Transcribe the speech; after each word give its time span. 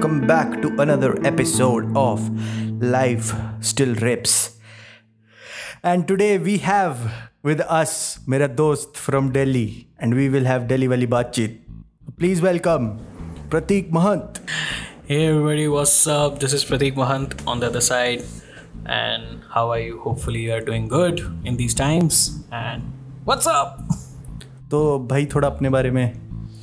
welcome 0.00 0.26
back 0.26 0.62
to 0.62 0.68
another 0.80 1.26
episode 1.26 1.96
of 1.96 2.30
Life 2.82 3.34
Still 3.60 3.94
Rips. 3.94 4.58
And 5.82 6.08
today 6.08 6.38
we 6.38 6.58
have 6.58 7.12
with 7.42 7.60
us 7.60 8.18
मेरा 8.28 8.46
दोस्त 8.56 8.96
from 8.96 9.32
Delhi 9.32 9.88
and 9.98 10.14
we 10.14 10.28
will 10.28 10.44
have 10.44 10.66
Delhi 10.68 10.88
वाली 10.88 11.06
बातचीत. 11.06 11.60
Please 12.18 12.40
welcome 12.40 12.98
Pratik 13.48 13.90
Mahant. 13.90 14.40
Hey 15.04 15.26
everybody, 15.26 15.68
what's 15.68 16.06
up? 16.06 16.40
This 16.40 16.52
is 16.52 16.64
Pratik 16.64 16.94
Mahant 16.94 17.46
on 17.46 17.60
the 17.60 17.66
other 17.66 17.80
side. 17.80 18.22
And 18.86 19.42
how 19.50 19.70
are 19.70 19.80
you? 19.80 20.00
Hopefully 20.00 20.40
you 20.40 20.52
are 20.52 20.64
doing 20.64 20.88
good 20.88 21.20
in 21.44 21.56
these 21.56 21.74
times. 21.74 22.42
And 22.52 22.82
what's 23.24 23.46
up? 23.46 23.78
तो 24.70 24.98
भाई 24.98 25.26
थोड़ा 25.26 25.48
अपने 25.48 25.70
बारे 25.70 25.90
में 25.90 26.16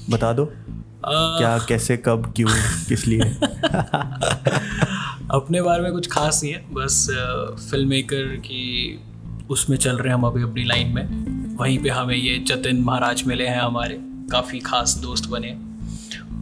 बता 0.09 0.33
दो 0.33 0.45
Uh, 0.45 0.66
क्या 1.06 1.58
कैसे 1.58 1.96
कब 1.96 2.32
क्यों 2.36 2.48
किस 2.88 3.06
लिए? 3.06 3.20
अपने 5.30 5.62
बारे 5.62 5.82
में 5.82 5.92
कुछ 5.92 6.06
खास 6.06 6.40
नहीं 6.42 6.52
है 6.52 6.58
बस 6.74 7.06
फ़िल्म 7.70 7.88
मेकर 7.88 8.36
की 8.36 8.98
उसमें 9.50 9.76
चल 9.76 9.96
रहे 9.96 10.08
हैं 10.08 10.14
हम 10.14 10.24
अभी 10.24 10.42
अपनी 10.42 10.64
लाइन 10.64 10.94
में। 10.94 11.56
वहीं 11.56 11.78
पे 11.78 11.88
हमें 11.88 12.16
ये 12.16 12.38
जतिन 12.38 12.80
महाराज 12.80 13.22
मिले 13.26 13.46
हैं 13.46 13.60
हमारे 13.60 13.98
काफ़ी 14.32 14.60
खास 14.60 14.94
दोस्त 14.94 15.28
बने। 15.30 15.56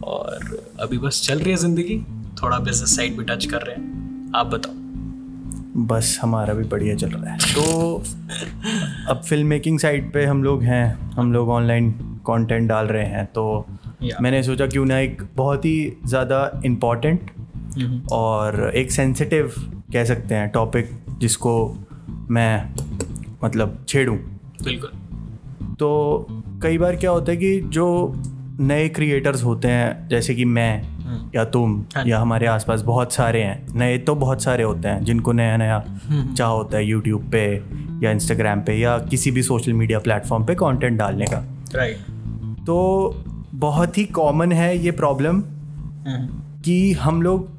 और 0.03 0.61
अभी 0.79 0.97
बस 0.97 1.21
चल 1.25 1.39
रही 1.39 1.51
है 1.51 1.57
ज़िंदगी 1.57 1.99
थोड़ा 2.43 2.59
बिज़नेस 2.59 2.95
साइड 2.95 3.17
भी 3.17 3.23
टच 3.25 3.45
कर 3.45 3.61
रहे 3.61 3.75
हैं। 3.75 4.31
आप 4.35 4.45
बताओ। 4.45 4.73
बस 5.85 6.19
हमारा 6.21 6.53
भी 6.53 6.63
बढ़िया 6.63 6.95
चल 6.95 7.09
रहा 7.09 7.33
है। 7.33 7.37
तो 7.53 7.95
अब 9.09 9.21
फ़िल्म 9.25 9.47
मेकिंग 9.47 9.79
साइड 9.79 10.13
पे 10.13 10.25
हम 10.25 10.43
लोग 10.43 10.63
हैं 10.63 11.11
हम 11.11 11.33
लोग 11.33 11.49
ऑनलाइन 11.49 11.91
कंटेंट 12.27 12.69
डाल 12.69 12.85
रहे 12.85 13.05
हैं 13.05 13.25
तो 13.25 13.65
Yeah. 14.03 14.21
मैंने 14.21 14.41
सोचा 14.43 14.67
क्यों 14.67 14.85
ना 14.85 14.99
एक 14.99 15.21
बहुत 15.35 15.65
ही 15.65 15.97
ज़्यादा 16.05 16.61
इंपॉर्टेंट 16.65 17.31
और 18.11 18.71
एक 18.75 18.91
सेंसिटिव 18.91 19.53
कह 19.93 20.03
सकते 20.05 20.35
हैं 20.35 20.49
टॉपिक 20.49 20.89
जिसको 21.19 21.53
मैं 22.29 22.73
मतलब 23.43 23.85
छेड़ूँ। 23.87 24.17
बिल्कुल। 24.63 24.89
तो 25.79 26.27
कई 26.63 26.77
बार 26.77 26.95
क्या 26.95 27.11
होता 27.11 27.31
है 27.31 27.37
कि 27.37 27.59
जो 27.61 28.13
नए 28.59 28.87
क्रिएटर्स 28.89 29.43
होते 29.43 29.67
हैं 29.67 30.07
जैसे 30.07 30.35
कि 30.35 30.45
मैं 30.45 30.81
या 31.35 31.43
तुम 31.45 31.75
हाँ 31.95 32.03
या 32.07 32.19
हमारे 32.19 32.47
आसपास 32.47 32.81
बहुत 32.81 33.13
सारे 33.13 33.41
हैं 33.43 33.75
नए 33.75 33.97
तो 33.97 34.15
बहुत 34.15 34.43
सारे 34.43 34.63
होते 34.63 34.87
हैं 34.87 35.03
जिनको 35.03 35.31
नया 35.31 35.57
नया 35.57 35.83
चाह 36.37 36.49
होता 36.49 36.77
है 36.77 36.85
यूट्यूब 36.85 37.29
पे 37.31 37.43
या 38.03 38.11
इंस्टाग्राम 38.11 38.61
पे 38.61 38.73
या 38.73 38.97
किसी 38.99 39.31
भी 39.31 39.43
सोशल 39.43 39.73
मीडिया 39.73 39.99
प्लेटफॉर्म 39.99 40.45
पे 40.45 40.55
कंटेंट 40.55 40.97
डालने 40.99 41.25
का। 41.25 41.43
राइट 41.75 41.97
तो 42.65 42.77
बहुत 43.57 43.97
ही 43.97 44.05
कॉमन 44.05 44.51
है 44.51 44.77
ये 44.77 44.91
प्रॉब्लम 44.91 45.43
कि 46.61 46.93
हम 46.93 47.21
लोग 47.21 47.49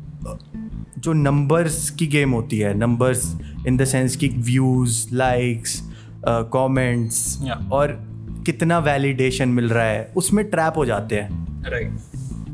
जो 0.98 1.12
नंबर्स 1.12 1.90
की 1.90 2.06
गेम 2.06 2.30
होती 2.30 2.58
है 2.58 2.78
नंबर्स 2.78 3.36
इन 3.66 3.76
द 3.76 3.84
सेंस 3.84 4.16
कि 4.16 4.28
व्यूज़ 4.28 5.14
लाइक्स 5.14 5.92
कमेंट्स 6.28 7.38
और 7.72 7.86
कितना 8.46 8.78
वैलिडेशन 8.78 9.48
मिल 9.48 9.68
रहा 9.68 9.84
है 9.84 10.12
उसमें 10.16 10.44
ट्रैप 10.44 10.74
हो 10.76 10.84
जाते 10.84 11.16
हैं। 11.16 11.62
राइट 11.70 11.92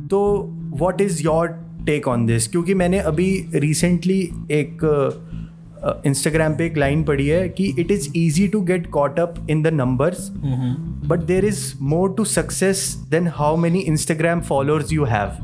तो 0.09 0.51
what 0.75 1.01
is 1.01 1.23
your 1.23 1.49
take 1.87 2.09
on 2.09 2.27
this 2.27 2.49
क्योंकि 2.49 2.75
मैंने 2.75 2.99
अभी 2.99 3.47
रिसेंटली 3.55 4.21
एक 4.51 4.79
इंस्टाग्राम 6.07 6.55
पे 6.57 6.67
एक 6.67 6.77
लाइन 6.77 7.05
पड़ी 7.05 7.27
है 7.29 7.49
कि 7.49 7.75
it 7.79 7.91
is 7.91 8.09
easy 8.17 8.49
to 8.49 8.61
get 8.61 8.87
caught 8.91 9.21
up 9.21 9.47
in 9.51 9.63
the 9.63 9.67
numbers 9.75 10.29
but 11.07 11.23
there 11.23 11.45
is 11.45 11.63
more 11.83 12.15
to 12.17 12.25
success 12.25 12.85
than 13.11 13.29
how 13.35 13.57
many 13.57 13.79
Instagram 13.79 14.41
followers 14.41 14.93
you 14.93 15.05
have 15.05 15.37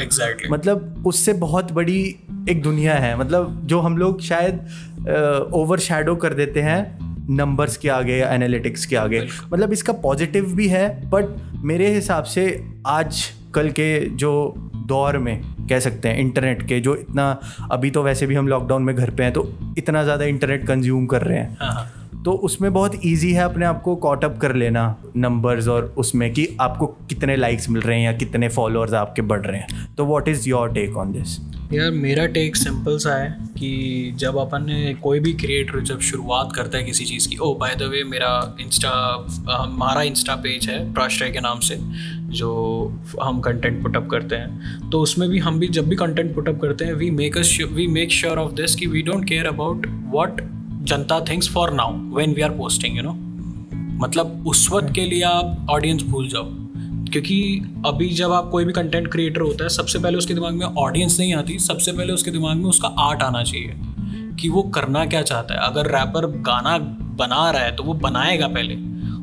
exactly 0.00 0.50
मतलब 0.50 1.04
उससे 1.06 1.32
बहुत 1.32 1.72
बड़ी 1.72 2.00
एक 2.50 2.62
दुनिया 2.62 2.94
है। 2.94 3.18
मतलब 3.18 3.60
जो 3.64 3.80
हम 3.80 3.96
लोग 3.98 4.20
शायद 4.20 5.50
ओवर 5.54 5.78
शेडो 5.78 6.14
कर 6.16 6.34
देते 6.34 6.60
हैं 6.60 6.98
नंबर्स 7.30 7.76
के 7.76 7.88
आगे 7.88 8.16
या 8.16 8.32
एनालिटिक्स 8.34 8.86
के 8.86 8.96
आगे। 8.96 9.20
मतलब 9.52 9.72
इसका 9.72 9.92
पॉजिटिव 10.02 10.54
भी 10.54 10.68
है 10.68 11.10
बट 11.10 11.24
मेरे 11.64 11.92
हिसाब 11.94 12.24
से 12.24 12.44
आज 12.86 13.24
कल 13.54 13.68
के 13.70 13.88
जो 14.16 14.32
दौर 14.88 15.18
में 15.18 15.40
कह 15.70 15.78
सकते 15.80 16.08
हैं 16.08 16.18
इंटरनेट 16.18 16.62
के 16.68 16.80
जो 16.80 16.94
इतना 16.96 17.30
अभी 17.72 17.90
तो 17.90 18.02
वैसे 18.02 18.26
भी 18.26 18.34
हम 18.34 18.48
लॉकडाउन 18.48 18.82
में 18.82 18.94
घर 18.96 19.10
पे 19.10 19.22
हैं 19.22 19.32
तो 19.32 19.48
इतना 19.78 20.02
ज़्यादा 20.02 20.24
इंटरनेट 20.24 20.66
कंज्यूम 20.66 21.06
कर 21.06 21.22
रहे 21.22 21.38
हैं। 21.38 21.56
हाँ 21.60 21.72
हाँ। 21.72 22.22
तो 22.24 22.32
उसमें 22.44 22.72
बहुत 22.72 22.94
इजी 23.04 23.32
है 23.32 23.42
अपने 23.42 23.66
आप 23.66 23.82
को 23.82 23.94
कॉटअप 23.96 24.38
कर 24.38 24.54
लेना 24.54 24.84
नंबर्स 25.16 25.68
और 25.68 25.84
उसमें 25.98 26.32
कि 26.32 26.46
आपको 26.60 26.86
कितने 27.08 27.36
लाइक्स 27.36 27.68
मिल 27.70 27.82
रहे 27.82 27.98
हैं 27.98 28.04
या 28.04 28.12
कितने 28.12 28.48
फॉलोअर्स 28.48 28.94
आपके 28.94 29.22
बढ़ 29.22 29.40
रहे 29.40 29.60
हैं। 29.60 29.94
तो 29.96 30.06
what 30.06 30.28
is 30.28 30.48
your 30.48 30.72
take 30.72 30.96
on 30.96 31.12
this 31.12 31.36
यार 31.72 31.90
मेरा 31.90 32.24
टेक 32.26 32.56
सिंपल 32.56 32.96
सा 32.98 33.14
है 33.14 33.30
कि 33.58 34.12
जब 34.16 34.36
अपन 34.36 34.66
कोई 35.02 35.20
भी 35.20 35.32
क्रिएटर 35.32 35.80
जब 35.80 36.00
शुरुआत 36.00 36.52
करता 36.56 36.78
है 36.78 36.84
किसी 36.84 37.04
चीज़ 37.04 37.28
की 37.28 37.36
ओ 37.36 37.52
बाय 37.54 37.74
द 37.74 37.82
वे 37.82 38.02
मेरा 38.04 38.56
इंस्टा 38.60 38.92
हमारा 39.50 40.02
इंस्टा 40.02 40.34
पेज 40.36 40.68
है 40.68 40.92
प्राश्रय 40.94 41.30
के 41.30 41.40
नाम 41.40 41.60
से, 41.60 41.76
जो 42.30 42.52
हम 43.22 43.40
कंटेंट 43.40 43.82
पुटअप 43.82 44.08
करते 44.10 44.36
हैं। 44.36 44.90
तो 44.90 45.00
उसमें 45.00 45.28
भी 45.28 45.38
हम 45.38 45.58
भी 45.58 45.68
जब 45.68 45.88
भी 45.88 45.96
कंटेंट 45.96 46.34
पुटअप 46.34 46.60
करते 46.60 46.84
हैं 46.84 46.94
we 46.94 47.10
make 47.10 47.36
we 47.72 47.86
make 47.86 48.12
sure 48.12 48.38
of 48.38 48.52
this 48.52 48.74
कि 48.74 48.86
we 48.86 49.02
don't 49.02 49.28
care 49.28 49.46
about 49.46 49.86
what 49.86 50.40
Janata 50.84 51.20
things 51.20 51.50
for 51.50 51.72
now 51.72 51.92
when 52.16 52.34
we 52.34 52.42
are 52.42 52.50
posting 52.50 52.96
you 52.96 53.02
know 53.02 53.12
मतलब 54.04 54.44
उस 54.46 54.68
वक्त 54.70 54.94
के 54.94 55.04
लिए 55.04 55.22
आप 55.22 55.66
ऑडियंस 55.70 56.02
भूल 56.02 56.28
जाओ। 56.28 56.67
क्योंकि 57.08 57.60
अभी 57.86 58.08
जब 58.08 58.32
आप 58.32 58.48
कोई 58.50 58.64
भी 58.64 58.72
कंटेंट 58.72 59.12
क्रिएटर 59.12 59.40
होता 59.40 59.64
है, 59.64 59.68
सबसे 59.68 59.98
पहले 59.98 60.18
उसके 60.18 60.34
दिमाग 60.34 60.54
में 60.54 60.66
ऑडियंस 60.66 61.20
नहीं 61.20 61.34
आती, 61.34 61.58
सबसे 61.58 61.92
पहले 61.92 62.12
उसके 62.12 62.30
दिमाग 62.30 62.56
में 62.56 62.64
उसका 62.64 62.88
आर्ट 62.88 63.22
आना 63.22 63.42
चाहिए 63.42 63.74
कि 64.40 64.48
वो 64.48 64.62
करना 64.62 65.06
क्या 65.06 65.22
चाहता 65.22 65.54
है। 65.54 65.60
अगर 65.60 65.86
रैपर 65.86 66.26
गाना 66.26 66.78
बना 67.18 67.50
रहा 67.50 67.62
है 67.62 67.76
तो 67.76 67.82
वो 67.82 67.94
बनाएगा 67.94 68.48
पहले। 68.48 68.76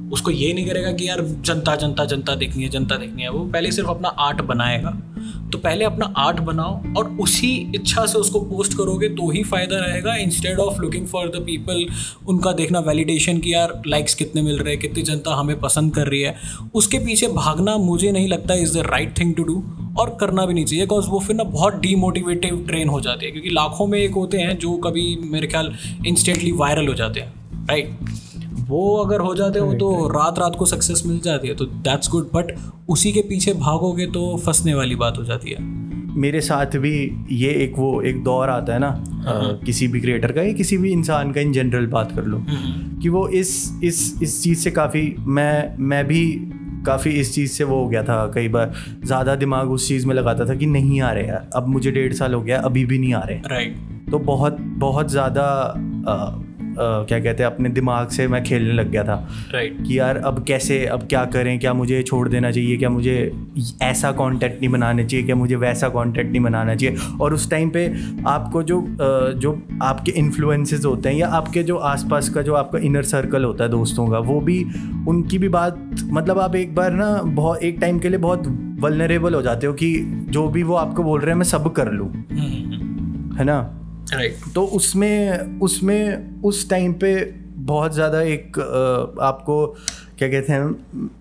उसको 0.09 0.31
ये 0.31 0.53
नहीं 0.53 0.65
करेगा 0.65 0.91
कि 0.91 1.09
यार 1.09 1.21
जनता 1.21 1.75
जनता 1.75 2.05
जनता 2.05 2.35
देखनी 2.35 2.63
है, 2.63 2.69
जनता 2.69 2.95
देखनी 2.95 3.21
है। 3.21 3.29
वो 3.29 3.45
पहले 3.45 3.71
सिर्फ़ 3.71 3.89
अपना 3.89 4.07
आर्ट 4.07 4.41
बनाएगा। 4.41 5.01
तो 5.51 5.57
पहले 5.57 5.85
अपना 5.85 6.13
आर्ट 6.17 6.39
बनाओ 6.41 6.93
और 6.97 7.09
उसी 7.21 7.51
इच्छा 7.75 8.05
से 8.05 8.17
उसको 8.17 8.39
पोस्ट 8.41 8.73
करोगे 8.73 9.09
तो 9.09 9.29
ही 9.31 9.43
फ़ायदा 9.43 9.77
रहेगा। 9.77 10.15
Instead 10.15 10.59
of 10.59 10.79
looking 10.81 11.07
for 11.07 11.27
the 11.27 11.41
people 11.45 11.85
उनका 12.27 12.51
देखना 12.51 12.79
वैलिडेशन 12.79 13.37
कि 13.37 13.53
यार 13.53 13.81
लाइक्स 13.87 14.13
कितने 14.13 14.41
मिल 14.41 14.57
रहे 14.57 14.73
हैं, 14.73 14.81
कितनी 14.81 15.03
जनता 15.03 15.35
हमें 15.35 15.59
पसंद 15.59 15.93
कर 15.95 16.07
रही 16.07 16.21
है। 16.21 16.35
उसके 16.73 16.99
पीछे 16.99 17.27
भागना 17.27 17.77
मुझे 17.77 18.11
नहीं 18.11 18.27
लगता 18.27 18.53
is 18.53 18.73
the 18.73 18.85
right 18.87 19.17
thing 19.19 19.33
to 19.35 19.43
do 19.43 19.63
और 19.99 20.17
करना 20.19 20.45
भी 20.45 20.53
नहीं 20.53 20.65
चाहिए 20.65 20.85
बिकॉज़ 20.85 21.07
वो 21.07 21.19
फिर 21.19 21.35
ना 21.35 21.43
बहुत 21.43 21.79
डीमोटिवेटिव 21.79 22.65
ट्रेन 22.67 22.89
हो 22.89 23.01
जाती 23.01 23.25
है। 23.25 23.31
क्योंकि 23.31 23.49
लाखों 23.49 23.87
में 23.87 23.99
एक 23.99 24.13
होते 24.13 24.37
हैं 24.37 24.57
जो 24.57 24.77
कभी 24.77 25.17
मेरे 25.23 25.47
ख्याल 25.47 25.73
इंस्टेंटली 26.07 26.51
वायरल 26.51 26.87
हो 26.87 26.93
जाते 26.93 27.19
हैं 27.19 27.67
राइट 27.67 27.97
वो 28.67 28.95
अगर 28.97 29.19
हो 29.19 29.33
जाते 29.35 29.59
हो 29.59 29.73
तो 29.73 30.07
रात 30.07 30.39
रात 30.39 30.55
को 30.55 30.65
सक्सेस 30.65 31.03
मिल 31.05 31.19
जाती 31.19 31.47
है 31.47 31.55
तो 31.55 31.65
दैट्स 31.65 32.09
गुड 32.11 32.29
बट 32.33 32.51
उसी 32.89 33.11
के 33.11 33.21
पीछे 33.21 33.53
भागोगे 33.53 34.05
तो 34.07 34.35
फंसने 34.37 34.73
वाली 34.73 34.95
बात 34.95 35.17
हो 35.17 35.23
जाती 35.23 35.51
है। 35.51 35.63
मेरे 36.17 36.41
साथ 36.41 36.75
भी 36.77 36.93
ये 37.31 37.51
एक 37.63 37.73
वो 37.77 38.01
एक 38.01 38.23
दौर 38.23 38.49
आता 38.49 38.73
है 38.73 38.79
ना 38.79 38.87
अ, 38.87 39.59
किसी 39.65 39.87
भी 39.87 40.01
क्रिएटर 40.01 40.31
का 40.31 40.41
या 40.41 40.53
किसी 40.53 40.77
भी 40.77 40.91
इंसान 40.91 41.31
का 41.31 41.41
इन 41.41 41.51
जनरल 41.53 41.85
बात 41.87 42.11
कर 42.11 42.25
लो 42.25 42.43
कि 43.01 43.09
वो 43.09 43.27
इस 43.27 43.79
इस 43.83 43.97
इस 44.23 44.41
चीज़ 44.43 44.59
से 44.59 44.71
काफ़ी 44.71 45.15
मैं 45.19 45.75
मैं 45.85 46.05
भी 46.07 46.23
काफ़ी 46.85 47.11
इस 47.11 47.33
चीज़ 47.35 47.51
से 47.51 47.63
वो 47.63 47.81
हो 47.83 47.87
गया 47.89 48.03
था 48.03 48.25
कई 48.35 48.47
बार 48.47 48.73
ज़्यादा 49.05 49.35
दिमाग 49.35 49.71
उस 49.71 49.87
चीज़ 49.87 50.07
में 50.07 50.15
लगाता 50.15 50.45
था 50.45 50.55
कि 50.55 50.65
नहीं 50.65 51.01
आ 51.01 51.11
रहे 51.11 51.27
यार 51.27 51.49
अब 51.55 51.67
मुझे 51.67 51.91
डेढ़ 51.91 52.13
साल 52.13 52.33
हो 52.33 52.41
गया 52.41 52.59
अभी 52.61 52.85
भी 52.85 52.97
नहीं 52.99 53.13
आ 53.13 53.23
रहे। 53.23 53.37
राइट 53.45 53.77
तो 54.11 54.19
बहुत 54.19 54.57
बहुत 54.79 55.11
ज़्यादा 55.11 55.45
क्या 56.79 57.19
कहते 57.19 57.43
हैं 57.43 57.51
अपने 57.51 57.69
दिमाग 57.69 58.07
से 58.07 58.27
मैं 58.27 58.43
खेलने 58.43 58.73
लग 58.73 58.89
गया 58.91 59.03
था। 59.03 59.15
राइट 59.53 59.77
कि 59.87 59.99
यार 59.99 60.17
अब 60.17 60.43
कैसे 60.43 60.85
अब 60.85 61.07
क्या 61.07 61.23
करें 61.25 61.59
क्या 61.59 61.73
मुझे 61.73 62.01
छोड़ 62.03 62.27
देना 62.29 62.51
चाहिए 62.51 62.77
क्या 62.77 62.89
मुझे 62.89 63.15
ऐसा 63.81 64.11
कंटेंट 64.11 64.53
नहीं 64.53 64.69
बनाना 64.69 65.03
चाहिए 65.03 65.25
क्या 65.25 65.35
मुझे 65.35 65.55
वैसा 65.55 65.89
कंटेंट 65.89 66.31
नहीं 66.31 66.41
बनाना 66.41 66.75
चाहिए। 66.75 66.97
और 67.21 67.33
उस 67.33 67.49
टाइम 67.51 67.69
पे 67.69 67.85
आपको 68.27 68.63
जो 68.63 68.83
जो 69.37 69.61
आपके 69.83 70.11
इन्फ्लुएंसेस 70.11 70.85
होते 70.85 71.09
हैं 71.09 71.15
या 71.15 71.27
आपके 71.27 71.63
जो 71.63 71.77
आसपास 71.77 72.29
का 72.29 72.41
जो 72.41 72.53
आपका 72.53 72.79
इनर 72.79 73.03
सर्कल 73.03 73.43
होता 73.43 73.63
है 73.63 73.69
दोस्तों 73.69 74.07
का 74.07 74.19
वो 74.19 74.39
भी 74.41 74.63
उनकी 75.07 75.37
भी 75.37 75.49
बात 75.49 75.79
मतलब 76.05 76.39
आप 76.39 76.55
एक 76.55 76.75
बार 76.75 76.91
ना 76.91 77.21
बहुत 77.23 77.63
एक 77.63 77.77
टाइम 77.81 77.99
के 77.99 78.09
लिए 78.09 78.19
बहुत 78.19 78.43
वलनरेबल 78.79 79.33
हो 79.33 79.41
जाते 79.41 79.67
हो 79.67 79.73
कि 79.73 79.95
जो 80.29 80.47
भी 80.47 80.63
वो 80.63 80.75
आपको 80.75 81.03
बोल 81.03 81.19
रहे 81.19 81.29
हैं 81.29 81.37
मैं 81.37 81.45
सब 81.45 81.71
कर 81.73 81.91
लूँ। 81.91 82.09
है 83.37 83.43
ना? 83.43 83.81
राइट 84.13 84.35
तो 84.55 84.63
उसमें 84.63 85.59
उसमें 85.59 86.41
उस 86.41 86.69
टाइम 86.69 86.93
पे 86.93 87.33
बहुत 87.57 87.93
ज़्यादा 87.93 88.21
एक 88.21 88.59
आपको 89.21 89.77
क्या 90.17 90.29
कहते 90.29 90.53
हैं 90.53 90.75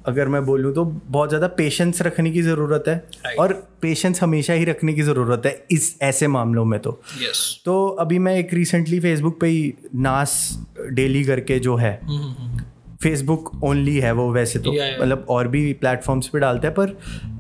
अगर 0.07 0.29
मैं 0.29 0.45
बोलूँ 0.47 0.75
तो 0.75 0.85
बहुत 0.85 1.29
ज़्यादा 1.29 1.47
पेशेंस 1.47 2.03
रखने 2.03 2.31
की 2.31 2.43
ज़रूरत 2.43 2.85
है 2.89 3.05
Right. 3.09 3.39
और 3.39 3.53
पेशेंस 3.83 4.23
हमेशा 4.23 4.53
ही 4.53 4.65
रखने 4.65 4.93
की 4.93 5.03
ज़रूरत 5.03 5.43
है 5.47 5.67
इस 5.71 5.99
ऐसे 6.03 6.27
मामलों 6.27 6.65
में 6.65 6.81
तो 6.81 7.03
yes. 7.19 7.39
तो 7.65 7.89
अभी 7.89 8.19
मैं 8.19 8.37
एक 8.37 8.55
रिसेंटली 8.55 9.01
फेसबुक 9.01 9.41
पे 9.41 9.47
ही 9.47 9.75
नास 9.95 10.61
डेली 10.93 11.25
करके 11.25 11.59
जो 11.59 11.77
है 11.77 12.01
फेसबुक 13.05 13.51
ओनली 13.65 13.97
है 13.99 14.13
वो 14.13 14.33
वैसे 14.33 14.59
तो. 14.59 14.73
मतलब 15.03 15.27
और 15.29 15.49
भी 15.49 15.73
प्लेटफॉर्म्स 15.73 16.29
पे 16.29 16.39
डालता 16.39 16.69
है 16.69 16.75
पर 16.75 16.87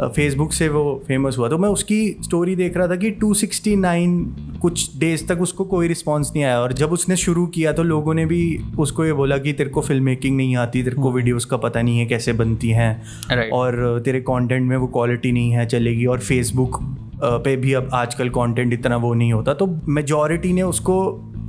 फेसबुक 0.09 0.53
से 0.53 0.69
वो 0.69 1.03
फ़ेमस 1.09 1.39
हुआ। 1.39 1.49
तो 1.49 1.59
मैं 1.59 1.69
उसकी 1.69 2.17
स्टोरी 2.25 2.57
देख 2.57 2.77
रहा 2.77 2.89
था 2.89 2.97
कि 2.97 3.11
269 3.11 4.59
कुछ 4.61 4.99
डेज़ 4.99 5.27
तक 5.27 5.41
उसको 5.41 5.65
कोई 5.65 5.89
रिस्पांस 5.89 6.33
नहीं 6.35 6.45
आया। 6.45 6.61
और 6.61 6.73
जब 6.73 6.93
उसने 6.93 7.17
शुरू 7.17 7.47
किया 7.47 7.73
तो 7.73 7.83
लोगों 7.83 8.15
ने 8.15 8.27
भी 8.27 8.61
उसको 8.79 9.05
ये 9.05 9.13
बोला 9.13 9.39
कि 9.39 9.53
तेरे 9.53 9.71
को 9.71 9.81
फ़िल्म 9.81 10.05
मेकिंग 10.05 10.37
नहीं 10.37 10.57
आती 10.57 10.83
तेरे 10.83 10.97
को 10.97 11.13
वीडियोज़ 11.13 11.47
का 11.47 11.57
पता 11.57 11.83
नहीं 11.83 11.99
है 11.99 12.07
कैसे 12.07 12.33
बनती 12.33 12.71
हैं। 12.71 13.03
Hmm. 13.03 13.53
और 13.53 14.03
तेरे 14.05 14.21
कॉन्टेंट 14.21 14.69
में 14.69 14.77
वो 14.77 14.87
क्वालिटी 14.87 15.33
नहीं 15.33 15.51
है 15.51 15.67
चलेगी। 15.67 16.07
और 16.07 16.19
फेसबुक 16.19 16.79
पे 17.25 17.57
भी 17.57 17.73
अब 17.73 17.89
आजकल 17.93 18.29
कंटेंट 18.29 18.73
इतना 18.73 18.97
वो 18.97 19.15
नहीं 19.15 19.33
होता। 19.33 19.55
तो 19.55 19.81
मेजॉरिटी 19.89 20.53
ने 20.53 20.63
उसको 20.63 20.95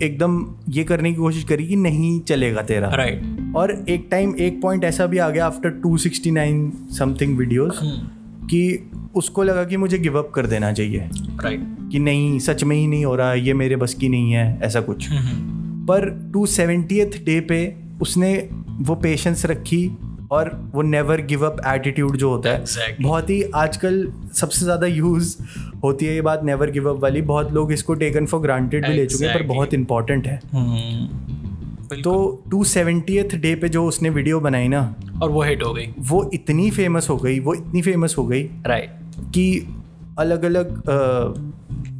एकदम 0.03 0.56
ये 0.69 0.83
करने 0.83 1.09
की 1.09 1.15
कोशिश 1.15 1.44
करी 1.44 1.68
कि 1.68 1.75
नहीं 1.75 2.19
चलेगा 2.19 2.62
तेरा। 2.62 2.89
Right 2.89 3.21
right. 3.21 3.56
और 3.56 3.86
एक 3.89 4.07
टाइम 4.12 4.36
एक 4.39 4.62
पॉइंट 4.62 4.83
ऐसा 4.83 5.06
भी 5.06 5.18
आ 5.18 5.30
गया 5.30 5.45
आफ्टर 5.45 5.69
269 5.69 6.71
समथिंग 6.94 7.38
वीडियोस 7.38 7.80
कि 8.50 8.89
उसको 9.15 9.44
लगा 9.44 9.63
कि 9.63 9.77
मुझे 9.77 9.97
गिव 9.97 10.19
अप 10.19 10.31
कर 10.36 10.45
देना 10.45 10.74
चाहिए। 10.74 11.00
Right 11.00 11.59
right. 11.59 11.92
कि 11.92 12.00
नहीं 12.00 12.39
सच 12.39 12.63
में 12.63 12.75
ही 12.75 12.88
नहीं 12.88 13.06
हो 13.06 13.15
रहा 13.15 13.33
ये 13.33 13.53
मेरे 13.53 13.75
बस 13.75 13.94
की 13.94 14.09
नहीं 14.09 14.31
है 14.31 14.59
ऐसा 14.63 14.81
कुछ। 14.81 15.07
पर 15.88 16.30
टू 16.33 16.45
सेवेंटियथ 16.45 17.25
डे 17.25 17.41
पे 17.41 17.75
उसने 18.01 18.50
वो 18.71 18.95
पेशेंस 18.95 19.45
रखी 19.45 19.91
और 20.36 20.50
वो 20.74 20.82
नेवर 20.84 21.22
गिव 21.26 21.46
अप 21.46 21.62
एटीट्यूड 21.68 22.18
जो 22.18 22.30
होता 22.30 22.50
है। 22.50 22.64
Exactly. 22.64 23.04
बहुत 23.04 23.30
ही 23.30 23.42
आजकल 23.56 24.08
सबसे 24.34 24.66
ज़्यादा 24.66 24.88
यूज़ 24.88 25.36
होती 25.84 26.06
है 26.06 26.14
ये 26.16 26.22
बात 26.22 26.44
नेवर 26.44 26.72
गिव 26.72 26.90
अप 26.90 27.02
वाली। 27.04 27.22
बहुत 27.24 27.54
लोग 27.54 27.72
इसको 27.74 27.94
टेकन 27.96 28.26
फॉर 28.26 28.42
ग्रांटेड 28.42 28.88
भी 28.88 28.94
ले 28.94 29.06
चुके 29.06 29.26
हैं 29.26 29.34
पर 29.34 29.46
बहुत 29.48 29.74
इंपॉर्टेंट 29.74 30.28
है। 30.28 30.40
तो 31.88 32.02
तो 32.04 32.14
टू 32.52 32.64
सेवेंटियथ 32.64 33.36
डे 33.42 33.54
पे 33.56 33.70
जो 33.70 33.86
उसने 33.86 34.10
वीडियो 34.10 34.40
बनाई 34.40 34.68
ना 34.68 34.80
और 35.24 35.30
वो 35.32 35.42
हिट 35.44 35.64
हो 35.64 35.74
गई। 35.74 35.88
वो 36.10 36.30
इतनी 36.34 36.70
फ़ेमस 36.72 37.10
हो 37.10 37.18
गई 37.18 37.40
वो 37.40 37.54
इतनी 37.54 37.82
फ़ेमस 37.82 38.16
हो 38.18 38.26
गई 38.28 38.44
राइट 38.68 38.90
right. 38.90 39.34
कि 39.34 39.76
अलग 40.20 40.46
अलग 40.46 40.82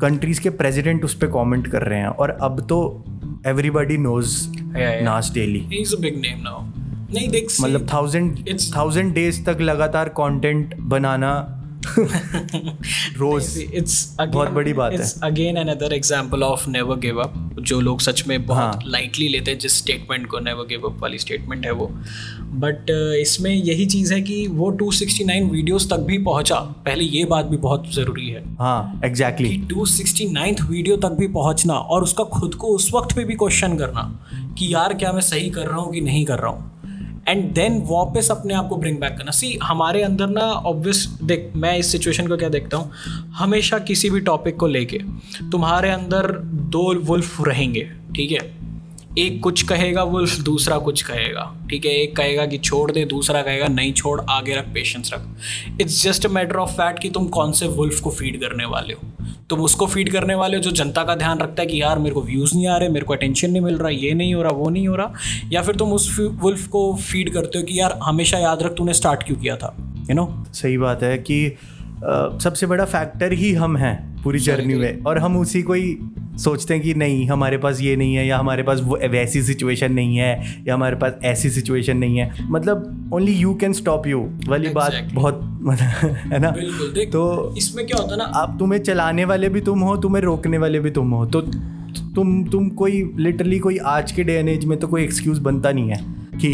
कंट्रीज़ 0.02 0.42
के 0.42 0.50
प्रेसिडेंट 0.52 1.06
उस 1.06 1.14
पर 1.14 1.28
कमेंट 1.28 1.68
कर 1.68 1.84
रहे 1.84 2.00
हैं। 2.00 2.08
और 2.08 2.38
अब 2.42 2.66
तो 2.70 2.80
एवरीबॉडी 3.48 3.98
नोज़. 3.98 4.38
नाच 4.78 5.32
daily 5.34 5.60
is 5.82 5.96
a 5.96 6.00
big 6.00 6.18
name 6.18 6.42
now 6.42 6.64
नहीं 7.16 7.30
देख 7.30 7.48
मतलब 7.62 7.88
थाउज़ेंड 7.94 8.60
थाउज़ेंड 8.76 9.14
डेज़ 9.14 9.44
तक 9.46 9.62
लगातार 9.62 10.10
कंटेंट 10.10 10.76
बनाना 10.80 11.36
रोज 13.18 13.48
again, 13.48 14.34
बहुत 14.34 14.50
बड़ी 14.50 14.74
बात 14.74 14.94
है। 14.94 15.06
again 15.24 15.58
another 15.58 15.90
example 15.94 16.44
of 16.44 16.64
never 16.68 16.96
give 16.98 17.20
up 17.26 17.34
जो 17.62 17.80
लोग 17.82 18.02
सच 18.02 18.24
में 18.28 18.46
बहुत 18.46 18.76
हाँ। 18.76 18.80
लाइटली 18.86 19.28
लेते 19.28 19.52
हैं 19.52 19.60
जिस 19.60 19.78
स्टेटमेंट 19.78 20.26
को 20.28 20.40
never 20.40 20.66
give 20.72 20.88
up 20.90 21.02
वाली 21.02 21.18
स्टेटमेंट 21.18 21.66
है 21.66 21.72
वो। 21.72 21.88
बट 22.56 22.90
इसमें 23.22 23.52
यही 23.52 23.86
चीज़ 23.86 24.14
है 24.14 24.22
कि 24.22 24.48
वो 24.48 24.72
269 24.72 25.50
वीडियोस 25.52 25.90
तक 25.90 26.00
भी 26.00 26.18
पहुँचा। 26.18 26.60
पहले 26.86 27.04
ये 27.04 27.26
बात 27.26 27.46
भी 27.46 27.58
बहुत 27.58 27.94
ज़रूरी 27.94 28.30
है 28.30 28.44
हाँ 28.58 29.02
एग्जैक्टली 29.06 29.50
कि 29.50 29.68
269th 29.74 30.62
वीडियो 30.62 30.98
तक 30.98 31.18
भी 31.20 31.28
पहुँचना 31.28 31.74
और 31.74 32.04
उसका 32.04 32.24
खुद 32.24 32.56
को 32.56 32.68
उस 32.68 32.92
वक्त 32.94 33.16
पे 33.16 33.24
भी 33.24 33.36
क्वेश्चन 33.36 33.78
करना 33.78 34.12
कि 34.58 34.74
यार 34.74 34.94
क्या 34.94 35.12
मैं 35.14 35.22
सही 35.22 35.50
कर 35.50 35.68
रहा 35.68 35.78
हूँ 35.78 35.94
कि 35.94 36.02
नहीं 36.02 36.26
कर 36.26 36.40
रहा 36.40 36.52
हूँ। 36.52 36.72
एंड 37.28 37.54
देन 37.54 37.82
वापस 37.86 38.32
अपने 38.32 38.54
आप 38.54 38.68
को 38.68 38.76
ब्रिंग 38.76 39.00
बैक 39.00 39.18
करना। 39.18 39.32
सी 39.32 39.60
हमारे 39.64 40.02
अंदर 40.02 40.28
ना 40.28 40.42
ऑब्वियस 40.42 41.06
देख, 41.24 41.52
मैं 41.56 41.78
इस 41.78 41.92
सिचुएशन 41.92 42.28
को 42.28 42.38
क्या 42.38 42.50
देखता 42.50 42.78
हूँ? 42.78 42.92
हमेशा 43.36 43.80
किसी 43.80 44.10
भी 44.10 44.20
टॉपिक 44.20 44.56
को 44.56 44.68
लेके, 44.68 44.98
तुम्हारे 45.52 45.90
अंदर 45.90 46.32
दो 46.46 46.96
वुल्फ 46.96 47.42
रहेंगे, 47.42 47.92
ठीक 48.16 48.32
है? 48.32 48.66
एक 49.18 49.42
कुछ 49.44 49.64
कहेगा 49.64 50.04
वुल्फ 50.04 50.40
दूसरा 50.40 50.78
कुछ 50.78 51.02
कहेगा। 51.02 51.68
ठीक 51.70 51.86
है? 51.86 51.92
एक 51.92 52.16
कहेगा 52.16 52.46
कि 52.46 52.58
छोड़ 52.58 52.92
दे, 52.92 53.06
दूसरा 53.06 53.42
कहेगा, 53.42 53.68
नहीं 53.68 53.94
छोड़, 53.94 54.22
आगे 54.30 54.56
रख 54.56 54.66
पेशेंस 54.74 55.12
रख। 55.14 55.22
It's 55.82 56.04
just 56.04 56.26
a 56.26 56.30
matter 56.30 56.56
of 56.56 56.70
fact 56.70 57.00
कि 57.00 57.10
तुम 57.10 57.28
कौन 57.28 57.52
से 57.52 57.68
वुल्फ 57.68 58.00
को 58.00 58.10
फ़ीड 58.10 58.40
करने 58.40 58.66
वाले 58.66 58.94
हो। 58.94 59.26
तुम 59.50 59.60
उसको 59.60 59.86
फ़ीड 59.86 60.12
करने 60.12 60.36
वाले 60.36 60.58
हो 60.58 60.64
जो 60.64 60.72
जनता 60.72 61.04
का 61.04 61.16
ध्यान 61.16 61.40
रखता 61.40 61.62
है 61.62 61.68
कि 61.68 61.82
यार 61.82 62.00
मेरे 62.00 62.16
को 62.16 62.22
व्यूज़ 62.22 62.56
नहीं 62.56 62.68
आ 62.68 62.78
रहे, 62.78 62.90
मेरे 62.90 63.06
को 63.06 63.14
अटेंशन 63.14 63.52
नहीं 63.52 63.62
मिल 63.62 63.78
रहा, 63.78 63.90
ये 63.90 64.14
नहीं 64.14 64.34
हो 64.34 64.42
रहा, 64.42 64.52
वो 64.52 64.70
नहीं 64.70 64.88
हो 64.88 64.96
रहा। 64.96 65.14
या 65.52 65.62
फिर 65.62 65.76
तुम 65.76 65.94
उस 65.94 66.18
वुल्फ 66.20 66.68
को 66.68 66.96
फ़ीड 66.96 67.34
करते 67.34 67.58
हो 67.58 67.64
कि 67.64 67.80
यार 67.80 68.00
हमेशा 68.04 68.38
याद 68.38 68.64
रख, 68.64 68.72
तूने 68.72 68.94
स्टार्ट 68.94 69.24
क्यों 69.24 69.38
किया 69.38 69.56
था? 69.56 69.76
यू 70.10 70.16
नो 70.16 70.46
सही 70.54 70.78
बात 70.78 71.04
है 71.04 71.18
कि 71.18 71.58
सबसे 72.40 72.68
बड़ा 72.68 72.86
फैक्टर 72.86 73.34
ही 73.34 73.54
हम 73.54 73.78
हैं 73.78 74.24
पूरी 74.24 74.40
जर्नी 74.40 74.74
में। 74.74 75.02
और 75.04 75.18
हम 75.18 75.38
उसी 75.38 75.62
को 75.62 75.74
ही 75.74 75.98
सोचते 76.38 76.74
हैं 76.74 76.84
कि 76.84 76.94
नहीं 76.94 77.28
हमारे 77.28 77.58
पास 77.58 77.82
ये 77.82 77.96
नहीं 77.96 78.16
है 78.16 78.28
या 78.28 78.38
हमारे 78.38 78.64
पास 78.64 78.80
वो 78.84 78.98
वैसी 79.10 79.42
सिचुएशन 79.44 79.92
नहीं 79.94 80.18
है 80.18 80.64
या 80.68 80.74
हमारे 80.74 80.96
पास 80.96 81.14
ऐसी 81.24 81.50
सिचुएशन 81.50 81.98
नहीं 81.98 82.18
है। 82.18 82.32
मतलब 82.52 83.12
only 83.14 83.34
you 83.34 83.54
can 83.54 83.74
stop 83.74 84.08
you 84.08 84.20
वाली 84.48 84.70
exactly. 84.70 85.14
बात. 85.14 85.14
बहुत 85.14 85.80
है 85.82 86.40
ना? 86.40 86.52
तो 87.12 87.56
इसमें 87.58 87.86
क्या 87.88 88.02
होता 88.02 88.12
है 88.12 88.18
ना? 88.18 88.24
आप 88.24 88.56
तुम्हें 88.60 88.80
चलाने 88.84 89.26
वाले 89.26 89.50
भी 89.50 89.62
तुम 89.62 89.80
हो 89.80 89.98
तुम्हें 89.98 90.24
रोकने 90.24 90.58
वाले 90.58 90.80
भी 90.80 90.92
तुम 90.92 91.12
हो। 91.12 91.26
तो 91.26 91.42
तुम 92.16 92.44
तुम 92.44 92.70
कोई 92.70 93.14
लिटरली 93.18 93.60
कोई 93.60 93.78
आज 93.78 94.12
के 94.12 94.24
डे 94.24 94.34
एन 94.34 94.50
एज 94.50 94.66
में 94.66 94.78
तो 94.80 94.88
कोई 94.88 95.04
एक्सक्यूज 95.04 95.40
बनता 95.40 95.72
नहीं 95.72 95.90
है 95.90 96.00
कि 96.38 96.52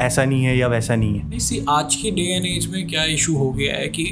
ऐसा 0.00 0.24
नहीं 0.24 0.44
है 0.44 0.56
या 0.58 0.68
वैसा 0.68 0.94
नहीं 0.96 1.18
है। 1.18 1.28
नहीं 1.28 1.38
सी 1.38 1.60
आज 1.68 1.94
की 1.96 2.10
डे 2.10 2.22
एंड 2.22 2.46
एज 2.46 2.66
में 2.66 2.86
क्या 2.88 3.04
इशू 3.04 3.36
हो 3.36 3.50
गया 3.52 3.74
है 3.74 3.88
कि 3.88 4.04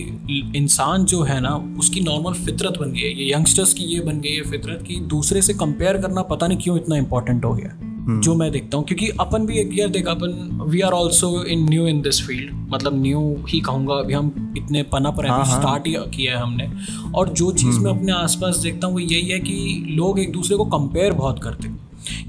इंसान 0.56 1.04
जो 1.04 1.22
है 1.22 1.40
ना 1.40 1.54
उसकी 1.78 2.00
नॉर्मल 2.00 2.32
फितरत 2.32 2.78
बन 2.80 2.92
गई 2.92 3.00
है। 3.00 3.22
ये 3.22 3.32
यंगस्टर्स 3.32 3.74
की 3.74 3.84
ये 3.84 4.00
बन 4.00 4.20
गई 4.20 4.30
है 4.30 4.42
फितरत 4.42 4.84
की 4.88 5.00
दूसरे 5.00 5.42
से 5.42 5.54
कंपेयर 5.54 5.98
करना 5.98 6.22
पता 6.22 6.46
नहीं 6.46 6.58
क्यों 6.58 6.76
इतना 6.76 6.96
इंपॉर्टेंट 6.96 7.44
हो 7.44 7.54
गया 7.54 7.78
जो 8.20 8.34
मैं 8.34 8.50
देखता 8.52 8.76
हूँ। 8.76 8.84
क्योंकि 8.86 9.08
अपन 9.20 9.46
भी 9.46 9.58
एक 9.58 9.70
यार 9.78 9.88
देख 9.88 10.06
अपन 10.06 10.64
we 10.68 10.80
are 10.80 10.92
also 10.92 11.44
in 11.44 11.68
new 11.68 11.86
in 11.86 12.00
this 12.02 12.20
field 12.26 12.50
मतलब 12.70 13.02
न्यू 13.02 13.20
ही 13.48 13.60
कहूँगा 13.60 13.94
अभी 13.94 14.14
हम 14.14 14.54
इतने 14.56 14.82
पना 14.82 15.10
पर 15.10 15.26
हाँ। 15.26 15.44
स्टार्ट 15.44 15.86
ही। 15.86 15.94
किया 16.16 16.36
है 16.36 16.42
हमने। 16.42 16.68
और 17.14 17.28
जो 17.28 17.52
चीज़ 17.52 17.78
मैं 17.80 17.90
अपने 17.90 18.12
आसपास 18.12 18.56
देखता 18.56 18.86
हूँ 18.86 18.94
वो 18.94 19.00
यही 19.00 19.28
है 19.28 19.38
कि 19.40 19.86
लोग 19.88 20.18
एक 20.20 20.32
दूसरे 20.32 20.56
को 20.56 20.64
कंपेयर 20.64 21.12
बहुत 21.12 21.42
करते 21.42 21.68
हैं। 21.68 21.78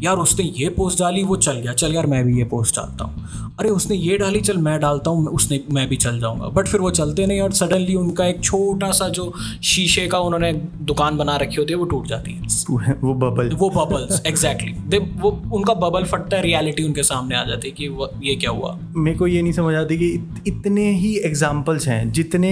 यार 0.02 0.18
उसने 0.18 0.46
ये 0.58 0.70
पोस्ट 0.70 1.00
डाली 1.00 1.24
वो 1.24 1.36
चल 1.38 1.60
गया। 1.60 1.74
चल 1.74 1.94
यार 1.96 2.06
मैं 2.06 2.24
भी 2.26 2.38
ये 2.38 2.44
पोस्ट 2.46 2.76
डालता 2.76 3.06
हूँ। 3.06 3.56
अरे 3.60 3.70
उसने 3.70 3.96
ये 3.96 4.18
डाली 4.18 4.40
चल 4.42 4.58
मैं 4.58 4.80
डालता 4.80 5.10
हूँ 5.10 5.28
उसने 5.30 5.60
मैं 5.72 5.88
भी 5.90 5.96
चल 5.96 6.20
जाऊँगा। 6.20 6.48
बट 6.50 6.68
फिर 6.68 6.82
वो 6.82 6.90
चलते 6.92 7.26
नहीं 7.26 7.42
और 7.42 7.52
सडनली 7.52 7.96
उनका 7.96 8.26
एक 8.26 8.42
छोटा 8.44 8.92
सा 8.92 9.08
जो 9.10 9.32
शीशे 9.64 10.08
का 10.08 10.20
उन्होंने 10.20 10.52
दुकान 10.84 11.18
बना 11.18 11.36
रखी 11.38 11.56
होती 11.56 11.74
है 11.74 11.80
वो 11.80 11.86
टूट 11.86 12.08
जाती 12.08 12.32
है। 12.32 12.94
वो 13.02 13.14
बबल 13.16 13.50
वो 13.50 13.70
बबल्स 13.70 14.22
एग्जैक्टली 14.28 14.72
दे 14.88 14.98
वो 15.18 15.30
उनका 15.54 15.74
बबल 15.74 16.04
फटता 16.04 16.38
है 16.38 16.44
रियलिटी 16.44 16.84
उनके 16.84 17.04
सामने 17.04 17.36
आ 17.36 17.44
जाती 17.44 17.68
है 17.68 17.74
कि 17.74 18.30
ये 18.30 18.36
क्या 18.36 18.52
हुआ? 18.52 18.78
मेरे 18.96 19.18
को 19.18 19.28
ये 19.28 19.42
नहीं 19.42 19.54
समझ 19.54 19.76
आती 19.76 19.98
कि 19.98 20.12
इतने 20.48 20.90
ही 20.92 21.16
एग्जाम्पल्स 21.26 21.88
हैं 21.88 22.12
जितने 22.12 22.52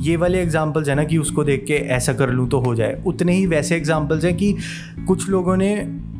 ये 0.00 0.16
वाले 0.16 0.42
एग्जाम्पल्स 0.42 0.88
हैं 0.88 0.96
ना 0.96 1.04
कि 1.04 1.18
उसको 1.18 1.44
देख 1.44 1.64
के 1.64 1.74
ऐसा 1.94 2.12
कर 2.12 2.30
लूँ 2.30 2.48
तो 2.48 2.60
हो 2.60 2.74
जाए। 2.74 3.02
उतने 3.06 3.34
ही 3.34 3.46
वैसे 3.46 3.76
एग्जाम्पल्स 3.76 4.24
हैं 4.24 4.36
कि 4.36 4.54
कुछ 5.06 5.28
लोगों 5.28 5.56
ने 5.56 5.74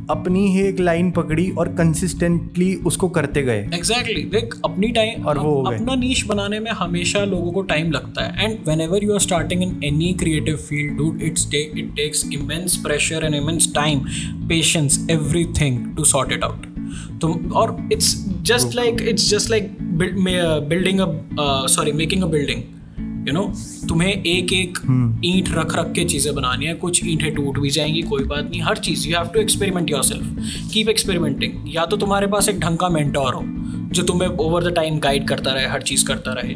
अपनी 0.09 0.45
ही 0.47 0.61
एक 0.61 0.79
लाइन 0.79 1.11
पकड़ी 1.11 1.49
और 1.51 1.67
कंसिस्टेंटली 1.67 2.73
उसको 2.85 3.07
करते 3.09 3.41
गए। 3.41 3.59
Exactly 3.73 4.13
exactly. 4.13 4.31
देख 4.31 4.55
अपनी 4.65 4.87
टाइम 4.87 5.25
और 5.25 5.37
वो 5.37 5.53
अपना 5.63 5.95
नीश 5.95 6.25
बनाने 6.25 6.59
में 6.59 6.71
हमेशा 6.71 7.23
लोगों 7.25 7.51
को 7.51 7.61
टाइम 7.61 7.91
लगता 7.91 8.23
है। 8.23 8.45
And 8.45 8.57
whenever 8.81 9.03
you 9.03 9.13
are 9.13 9.19
starting 9.19 9.63
in 9.63 9.79
any 9.83 10.13
creative 10.13 10.55
field 10.55 10.97
dude 10.97 11.21
it's 11.21 11.49
it 11.53 11.91
takes 11.95 12.25
immense 12.33 12.75
pressure 12.77 13.25
and 13.25 13.35
immense 13.35 13.71
time 13.75 13.99
patience 14.47 15.07
everything 15.61 15.95
to 15.95 16.03
sort 16.03 16.31
it 16.31 16.43
out 16.43 16.65
तुम 17.21 17.51
और 17.51 17.77
it's 17.93 18.15
just 18.41 18.75
like 18.75 19.01
it's 19.01 19.29
just 19.29 19.49
like 19.49 19.77
building 19.81 20.99
a 20.99 21.07
sorry 21.67 21.91
making 21.91 22.23
a 22.23 22.27
building 22.27 22.63
you 23.27 23.33
know 23.33 23.41
तुम्हें 23.89 24.11
एक 24.11 24.51
एक 24.53 24.77
ईंट 25.25 25.49
रख 25.51 25.75
रख 25.75 25.91
के 25.91 26.03
चीज़ें 26.05 26.33
बनानी 26.35 26.65
है 26.65 26.73
कुछ 26.75 27.01
ईंटें 27.05 27.33
टूट 27.35 27.59
भी 27.59 27.69
जाएँगी 27.69 28.01
कोई 28.03 28.23
बात 28.23 28.49
नहीं 28.49 28.61
हर 28.61 28.77
चीज़ 28.77 29.07
you 29.07 29.15
have 29.17 29.27
to 29.27 29.39
experiment 29.39 29.89
yourself 30.03 30.69
keep 30.73 30.89
experimenting 30.89 31.73
या 31.75 31.85
तो 31.85 31.97
तुम्हारे 31.97 32.27
पास 32.27 32.49
एक 32.49 32.59
ढंग 32.59 32.77
का 32.77 32.89
मेंटोर 32.89 33.33
हो 33.33 33.43
जो 33.93 34.03
तुम्हें 34.03 34.29
ओवर 34.29 34.63
द 34.63 34.73
टाइम 34.75 34.99
गाइड 34.99 35.27
करता 35.27 35.51
रहे 35.51 35.67
हर 35.67 35.81
चीज़ 35.81 36.05
करता 36.05 36.33
रहे 36.33 36.55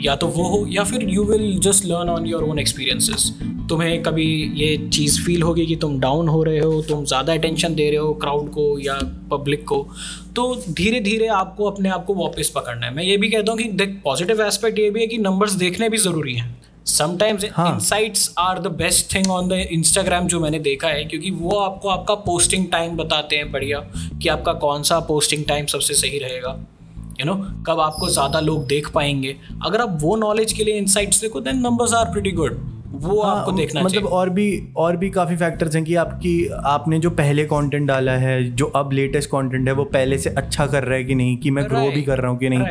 या 0.00 0.16
तो 0.16 0.26
वो 0.28 0.48
हो 0.48 0.64
या 0.68 0.84
फिर 0.84 1.08
you 1.08 1.24
will 1.24 1.58
just 1.60 1.84
learn 1.84 2.08
on 2.08 2.26
your 2.26 2.42
own 2.42 2.58
experiences 2.58 3.32
तुम्हें 3.72 4.02
कभी 4.02 4.26
ये 4.56 4.76
चीज़ 4.88 5.20
फील 5.22 5.42
होगी 5.42 5.66
कि 5.66 5.76
तुम 5.82 5.98
डाउन 6.00 6.28
हो 6.28 6.42
रहे 6.44 6.58
हो 6.58 6.80
तुम 6.88 7.04
ज़्यादा 7.04 7.32
अटेंशन 7.34 7.74
दे 7.74 7.88
रहे 7.90 7.98
हो 7.98 8.12
क्राउड 8.22 8.50
को 8.52 8.64
या 8.80 8.98
पब्लिक 9.30 9.64
को 9.68 9.86
तो 10.36 10.42
धीरे 10.70 11.00
धीरे 11.00 11.26
आपको 11.36 11.70
अपने 11.70 11.88
आप 11.90 12.04
को 12.06 12.14
वापस 12.14 12.52
पकड़ना 12.54 12.86
है। 12.86 12.94
मैं 12.94 13.04
ये 13.04 13.16
भी 13.16 13.28
कहता 13.30 13.52
हूँ 13.52 13.60
कि 13.60 13.68
देख 13.74 14.00
पॉजिटिव 14.04 14.42
एस्पेक्ट 14.42 14.78
ये 14.78 14.90
भी 14.90 15.00
है 15.00 15.06
कि 15.06 15.18
नंबर्स 15.18 15.52
देखने 15.54 15.88
भी 15.88 15.98
ज़रूरी 15.98 16.34
हैं। 16.34 16.46
Sometimes. 16.86 17.44
Insights 17.44 18.34
are 18.38 18.58
the 18.58 18.72
best 18.76 19.14
thing 19.14 19.30
on 19.30 19.48
the 19.48 19.66
Instagram 19.72 20.26
जो 20.26 20.40
मैंने 20.40 20.58
देखा 20.60 20.88
है 20.88 21.04
क्योंकि 21.04 21.30
वो 21.30 21.58
आपको 21.58 21.88
आपका 21.88 22.14
पोस्टिंग 22.26 22.66
टाइम 22.72 22.96
बताते 22.96 23.36
हैं 23.36 23.50
बढ़िया 23.52 23.78
कि 24.22 24.28
आपका 24.28 24.52
कौन 24.64 24.82
सा 24.82 24.98
पोस्टिंग 25.08 25.44
टाइम 25.44 25.66
सबसे 25.66 25.94
सही 25.94 26.18
रहेगा। 26.18 26.56
यू 27.20 27.26
नो 27.26 27.34
कब 27.66 27.80
आपको 27.80 28.08
ज़्यादा 28.10 28.40
लोग 28.40 28.66
देख 28.66 28.90
पाएँगे। 28.90 29.36
अगर 29.64 29.80
आप 29.80 29.98
वो 30.02 30.16
नॉलेज 30.18 30.52
के 30.52 30.64
लिए 30.64 30.78
इनसाइट्स 30.78 31.20
देखो 31.20 31.40
then 31.40 31.60
numbers 31.60 31.94
are 31.94 32.12
pretty 32.12 32.30
good 32.32 32.60
वो 33.02 33.22
हाँ, 33.22 33.36
आपको 33.36 33.52
देखना 33.52 33.80
मतलब 33.80 33.92
चाहिए। 33.92 34.08
और 34.08 34.30
भी 34.30 34.68
और 34.76 34.96
भी 34.96 35.10
काफ़ी 35.10 35.36
फैक्टर्स 35.36 35.74
हैं 35.76 35.84
कि 35.84 35.94
आपकी 35.94 36.46
आपने 36.64 36.98
जो 36.98 37.10
पहले 37.10 37.44
कंटेंट 37.44 37.88
डाला 37.88 38.12
है 38.12 38.50
जो 38.50 38.66
अब 38.66 38.92
लेटेस्ट 38.92 39.30
कंटेंट 39.30 39.68
है 39.68 39.74
वो 39.74 39.84
पहले 39.84 40.18
से 40.18 40.30
अच्छा 40.30 40.66
कर 40.66 40.84
रहा 40.84 40.94
है 40.94 41.04
कि 41.04 41.14
नहीं? 41.14 41.36
कि 41.36 41.50
मैं 41.50 41.64
ग्रो 41.64 41.90
भी 41.90 42.02
कर 42.02 42.18
रहा 42.18 42.30
हूँ 42.30 42.38
कि 42.38 42.48
नहीं? 42.48 42.64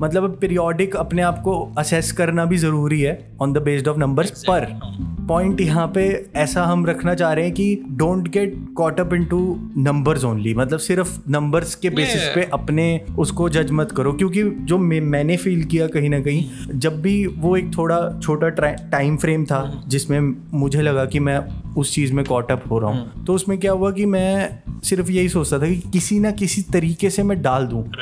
मतलब 0.00 0.38
पीरियोडिक 0.40 0.96
अपने 0.96 1.22
आप 1.22 1.40
को 1.40 1.74
असेस 1.78 2.12
करना 2.12 2.44
भी 2.44 2.56
ज़रूरी 2.56 3.00
है 3.00 3.32
on 3.40 3.52
the 3.52 3.58
based 3.58 3.88
of 3.88 3.98
numbers 3.98 4.44
पर 4.50 4.80
पॉइंट 5.28 5.60
यहाँ 5.60 5.92
पे 5.94 6.30
ऐसा 6.36 6.64
हम 6.64 6.86
रखना 6.86 7.14
चाह 7.14 7.32
रहे 7.32 7.44
हैं 7.44 7.54
कि 7.54 7.84
don't 7.90 8.28
get 8.28 8.66
caught 8.76 9.00
up 9.00 9.14
into 9.14 9.60
numbers 9.76 10.24
only 10.24 10.54
मतलब 10.54 10.78
सिर्फ़ 10.78 11.18
नंबर्स 11.30 11.74
के 11.74 11.90
बेसिस 11.90 12.18
Yeah. 12.18 12.34
पे 12.34 12.48
अपने 12.52 13.00
उसको 13.18 13.48
जज 13.48 13.70
मत 13.70 13.92
करो 13.92 14.12
क्योंकि 14.12 14.42
जो 14.42 14.78
मैंने 14.78 15.36
फील 15.36 15.64
किया 15.64 15.86
कहीं 15.86 16.08
ना 16.08 16.20
कहीं 16.20 16.50
जब 16.74 17.02
भी 17.02 17.26
वो 17.26 17.56
एक 17.56 17.70
थोड़ा 17.78 18.20
छोटा 18.22 18.48
टाइम 18.48 19.16
फ्रेम 19.16 19.44
था 19.44 19.77
जिसमें 19.86 20.42
मुझे 20.58 20.82
लगा 20.82 21.04
कि 21.04 21.20
मैं 21.20 21.38
उस 21.74 21.94
चीज़ 21.94 22.12
में 22.12 22.24
कॉटअप 22.24 22.64
हो 22.70 22.78
रहा 22.78 22.90
हूँ। 22.90 23.24
तो 23.24 23.34
उसमें 23.34 23.58
क्या 23.58 23.72
हुआ 23.72 23.90
कि 23.90 24.06
मैं 24.06 24.58
सिर्फ़ 24.84 25.10
यही 25.10 25.28
सोचता 25.28 25.58
था 25.58 25.66
कि 25.66 25.76
किसी 25.76 26.20
ना 26.20 26.30
किसी 26.30 26.62
तरीके 26.62 27.10
से 27.10 27.22
मैं 27.22 27.42
डाल 27.42 27.66
दूँ। 27.66 27.92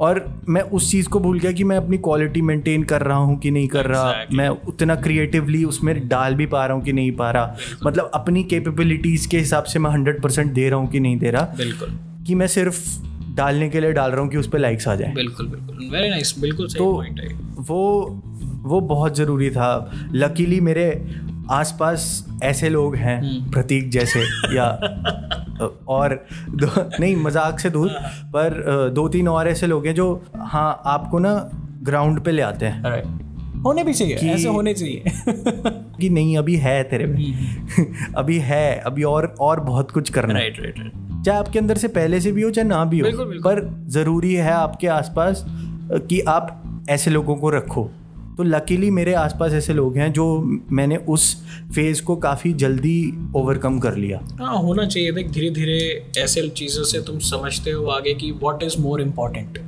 और 0.00 0.40
मैं 0.48 0.62
उस 0.62 0.90
चीज़ 0.90 1.08
को 1.08 1.20
भूल 1.20 1.38
गया 1.38 1.52
कि 1.52 1.64
मैं 1.64 1.76
अपनी 1.76 1.98
क्वालिटी 1.98 2.42
मेंटेन 2.42 2.82
कर 2.82 3.02
रहा 3.02 3.18
हूँ 3.18 3.38
कि 3.38 3.50
नहीं 3.50 3.68
कर 3.68 3.86
रहा। 3.86 4.10
Exactly. 4.10 4.38
मैं 4.38 4.48
उतना 4.48 4.94
क्रिएटिवली 4.96 5.64
उसमें 5.64 6.08
डाल 6.08 6.34
भी 6.34 6.46
पा 6.46 6.66
रहा 6.66 6.76
हूँ 6.76 6.84
कि 6.84 6.92
नहीं 6.92 7.12
पा 7.12 7.30
रहा। 7.30 7.56
मतलब 7.86 8.10
अपनी 8.14 8.44
कैपेबिलिटीज़ 8.44 9.28
के 9.28 9.38
हिसाब 9.38 9.64
से 9.64 9.78
मैं 9.78 9.90
हंड्रेड 9.90 10.22
परसेंट 10.22 10.52
दे 10.52 10.68
रहा 10.68 10.78
हूँ 10.78 10.90
कि 10.90 11.00
नहीं 11.00 11.18
दे 11.18 11.30
रहा। 11.30 11.42
बिल्कुल। 11.42 11.98
कि 12.26 12.34
मैं 12.34 12.46
सिर्फ़ 12.46 13.00
डालने 13.34 13.68
के 13.68 13.80
लिए 13.80 13.92
डाल 13.92 14.10
रहा 14.10 14.20
हूँ 14.20 14.30
कि 14.30 14.36
उस 14.36 14.48
पर 14.48 14.58
लाइक्स 14.58 14.88
आ 14.88 14.94
जाए। 14.94 15.12
बिल्कुल 15.12 15.46
बिल्कुल। 15.46 15.90
वेरी 15.92 16.10
नाइस 16.10 16.34
बिल्कुल 16.38 16.66
सही 16.66 16.78
तो 16.78 16.92
पॉइंट 16.92 17.20
है 17.20 17.28
वो 17.56 18.22
वो 18.64 18.80
बहुत 18.80 19.16
ज़रूरी 19.16 19.50
था। 19.50 19.90
लकीली 20.12 20.60
मेरे 20.60 21.06
आसपास 21.50 22.26
ऐसे 22.42 22.68
लोग 22.68 22.96
हैं 22.96 23.18
हम्म। 23.20 23.50
प्रतीक 23.50 23.90
जैसे 23.90 24.20
या 24.56 24.66
और 25.88 26.26
दो, 26.48 26.66
नहीं 27.00 27.16
मज़ाक 27.16 27.60
से 27.60 27.70
दूर 27.70 27.88
पर 28.26 28.54
दो 28.90 29.08
तीन 29.08 29.28
और 29.28 29.48
ऐसे 29.48 29.66
लोग 29.66 29.86
हैं 29.86 29.94
जो 29.94 30.22
हाँ 30.36 30.82
आपको 30.86 31.18
ना 31.18 31.50
ग्राउंड 31.82 32.20
पे 32.20 32.30
ले 32.32 32.42
आते 32.42 32.66
हैं। 32.66 33.02
होने 33.62 33.84
भी 33.84 33.94
चाहिए 33.94 34.16
कि- 34.16 34.30
ऐसे 34.30 34.48
होने 34.48 34.74
चाहिए। 34.74 35.02
कि 36.00 36.08
नहीं 36.08 36.36
अभी 36.38 36.56
है 36.56 36.82
तेरे 36.82 37.06
में। 37.06 37.34
अभी 38.16 38.38
है 38.38 38.78
अभी 38.78 39.02
और 39.02 39.34
और 39.40 39.60
बहुत 39.60 39.90
कुछ 39.90 40.10
करना। 40.10 40.34
है 40.34 40.40
राइट 40.40 40.60
राइट 40.60 40.78
राइट 40.78 41.24
चाहे 41.24 41.38
आपके 41.38 41.58
अंदर 41.58 41.76
से 41.76 41.88
पहले 41.88 42.20
से 42.20 42.32
भी 42.32 42.42
हो 42.42 42.50
चाहे 42.50 42.68
ना 42.68 42.84
भी 42.84 42.98
हो 42.98 43.04
बिल्कुल, 43.04 43.26
बिल्कुल। 43.28 43.54
पर 43.54 43.84
ज़रूरी 43.88 44.34
है 44.34 44.52
आपके 44.52 44.86
आसपास 44.86 45.44
कि 45.92 46.20
आप 46.20 46.62
ऐसे 46.90 47.10
लोगों 47.10 47.36
को 47.36 47.50
रखो। 47.50 47.90
तो 48.36 48.42
लकीली 48.42 48.90
मेरे 48.90 49.14
आसपास 49.14 49.52
ऐसे 49.52 49.72
लोग 49.72 49.96
हैं 49.96 50.12
जो 50.12 50.24
मैंने 50.72 50.96
उस 51.08 51.34
फ़ेज़ 51.74 52.02
को 52.02 52.16
काफ़ी 52.16 52.52
जल्दी 52.52 52.96
ओवरकम 53.36 53.78
कर 53.78 53.96
लिया। 53.96 54.20
हाँ 54.40 54.56
होना 54.62 54.86
चाहिए 54.86 55.12
देख 55.12 55.30
धीरे 55.30 55.50
धीरे 55.50 55.78
ऐसे 56.18 56.48
चीज़ों 56.48 56.84
से 56.84 57.00
तुम 57.00 57.18
समझते 57.24 57.70
हो 57.70 57.86
आगे 57.88 58.14
कि 58.14 58.30
what 58.42 58.62
is 58.62 58.80
more 58.80 59.00
important 59.00 59.58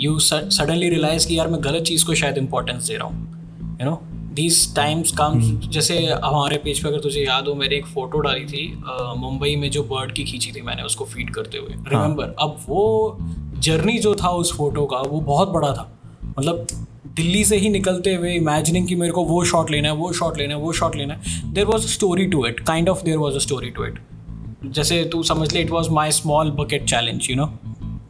you 0.00 0.18
suddenly 0.18 0.88
realise 0.88 1.26
कि 1.28 1.38
यार 1.38 1.48
मैं 1.48 1.62
गलत 1.64 1.82
चीज़ 1.82 2.04
को 2.06 2.14
शायद 2.14 2.38
इंपॉर्टेंस 2.38 2.88
दे 2.88 2.96
रहा 2.96 3.08
हूँ 3.08 3.78
you 3.82 3.90
know 3.90 4.00
these 4.34 4.74
times 4.76 5.12
come 5.12 5.40
जैसे 5.68 5.98
हमारे 6.24 6.56
पेज 6.56 6.82
पे 6.82 6.88
अगर 6.88 7.00
तुझे 7.00 7.20
याद 7.20 7.46
हो 7.48 7.54
मैंने 7.54 7.76
एक 7.76 7.86
फ़ोटो 7.86 8.18
डाली 8.20 8.44
थी 8.44 8.66
मुंबई 9.18 9.54
में 9.56 9.70
जो 9.70 9.82
बर्ड 9.84 10.12
की 10.12 10.24
खींची 10.24 10.52
थी 10.52 10.62
मैंने 10.62 10.82
उसको 10.82 11.04
फ़ीड 11.04 11.30
करते 11.30 11.58
हुए 11.58 11.74
रिमेंबर 11.88 12.24
हाँ. 12.24 12.34
अब 12.40 12.56
वो 12.68 13.18
जर्नी 13.60 13.98
जो 13.98 14.14
था 14.14 14.28
उस 14.40 14.56
फ़ोटो 14.56 14.84
का 14.86 14.98
वो 15.02 15.20
बहुत 15.22 15.48
बड़ा 15.48 15.72
था। 15.72 15.88
मतलब 16.38 16.66
दिल्ली 17.16 17.44
से 17.44 17.56
ही 17.56 17.68
निकलते 17.68 18.14
हुए 18.14 18.34
इमेजिनिंग 18.34 18.86
कि 18.88 18.94
मेरे 18.94 19.12
को 19.12 19.24
वो 19.24 19.44
शॉट 19.44 19.70
लेना 19.70 19.88
है, 19.88 19.94
वो 19.94 20.12
शॉट 20.12 20.38
लेना 20.38 20.54
है, 20.54 20.60
वो 20.60 20.72
शॉट 20.72 20.96
लेना 20.96 21.14
है। 21.14 21.52
There 21.52 21.64
was 21.64 21.84
a 21.84 21.88
story 21.88 22.26
to 22.26 22.46
it 22.46 22.60
kind 22.60 22.88
of 22.88 23.04
there 23.04 23.16
was 23.16 23.34
a 23.34 23.38
story 23.38 23.70
to 23.70 23.84
it 23.84 23.98
जैसे 24.64 25.04
तू 25.04 25.22
समझ 25.22 25.52
ले 25.54 25.60
it 25.60 25.70
was 25.70 25.90
my 25.90 26.10
small 26.12 26.50
bucket 26.50 26.84
challenge 26.84 27.26
you 27.30 27.36
know 27.36 27.46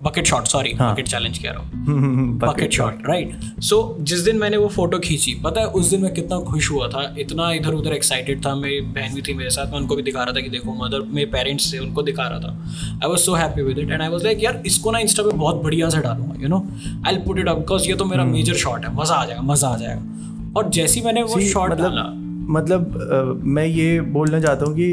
bucket 0.02 0.26
shot 0.26 0.46
sorry 0.46 0.72
bucket 0.74 1.08
challenge 1.08 1.38
कह 1.38 1.50
रहा 1.50 1.60
हूँ। 1.60 2.38
बकेट 2.38 2.72
शॉट 2.72 3.08
राइट 3.08 3.60
सो 3.62 3.76
जिस 4.00 4.20
दिन 4.20 4.36
मैंने 4.36 4.56
वो 4.56 4.68
फ़ोटो 4.68 4.98
खींची 4.98 5.34
पता 5.44 5.60
है 5.60 5.66
उस 5.68 5.90
दिन 5.90 6.00
मैं 6.00 6.12
कितना 6.14 6.38
खुश 6.40 6.70
हुआ 6.70 6.88
था 6.88 7.14
इतना 7.18 7.50
इधर 7.52 7.74
उधर 7.74 7.92
एक्साइटेड 7.92 8.44
था 8.46 8.54
मेरी 8.54 8.80
बहन 8.80 9.14
भी 9.14 9.22
थी 9.22 9.34
मेरे 9.34 9.50
साथ 9.50 9.66
मैं 9.66 9.78
उनको 9.78 9.96
भी 9.96 10.02
दिखा 10.02 10.22
रहा 10.22 10.34
था 10.36 10.40
कि 10.40 10.48
देखो 10.48 10.74
मदर 10.84 11.00
मेरे 11.08 11.30
पेरेंट्स 11.30 11.72
थे 11.72 11.78
उनको 11.78 12.02
दिखा 12.02 12.26
रहा 12.28 12.40
था। 12.40 12.50
I 12.94 13.08
was 13.08 13.20
so 13.20 13.34
happy 13.34 13.62
with 13.62 13.78
it 13.78 13.90
and 13.90 14.02
I 14.02 14.08
was 14.08 14.24
like 14.24 14.44
यार 14.44 14.62
इसको 14.66 14.90
ना 14.90 14.98
इंस्टा 14.98 15.22
पे 15.22 15.36
बहुत 15.36 15.62
बढ़िया 15.62 15.88
से 15.88 16.00
डालूँगा 16.00 16.42
you 16.42 16.48
know 16.48 16.66
I 17.06 17.16
put 17.16 17.38
it 17.38 17.48
up 17.48 17.56
because 17.56 17.88
ये 17.88 17.94
तो 17.94 18.04
मेरा 18.04 18.24
मेजर 18.24 18.54
शॉट 18.56 18.84
है 18.84 18.94
मज़ा 18.96 19.14
आ 19.14 19.24
जाएगा 19.24 19.42
मज़ा 19.42 19.68
आ 19.68 19.76
जाएगा। 19.76 20.52
और 20.56 20.68
जैसी 20.70 21.00
मैंने 21.00 21.22
वो 21.22 21.40
शॉट 21.42 21.70
मतलब 21.70 21.88
डाला 21.88 22.02
मतलब 22.48 22.96
अ, 22.96 23.22
मैं 23.46 23.66
ये 23.66 24.00
बोलना 24.12 24.40
चाहता 24.40 24.66
हूँ 24.66 24.74
कि 24.76 24.92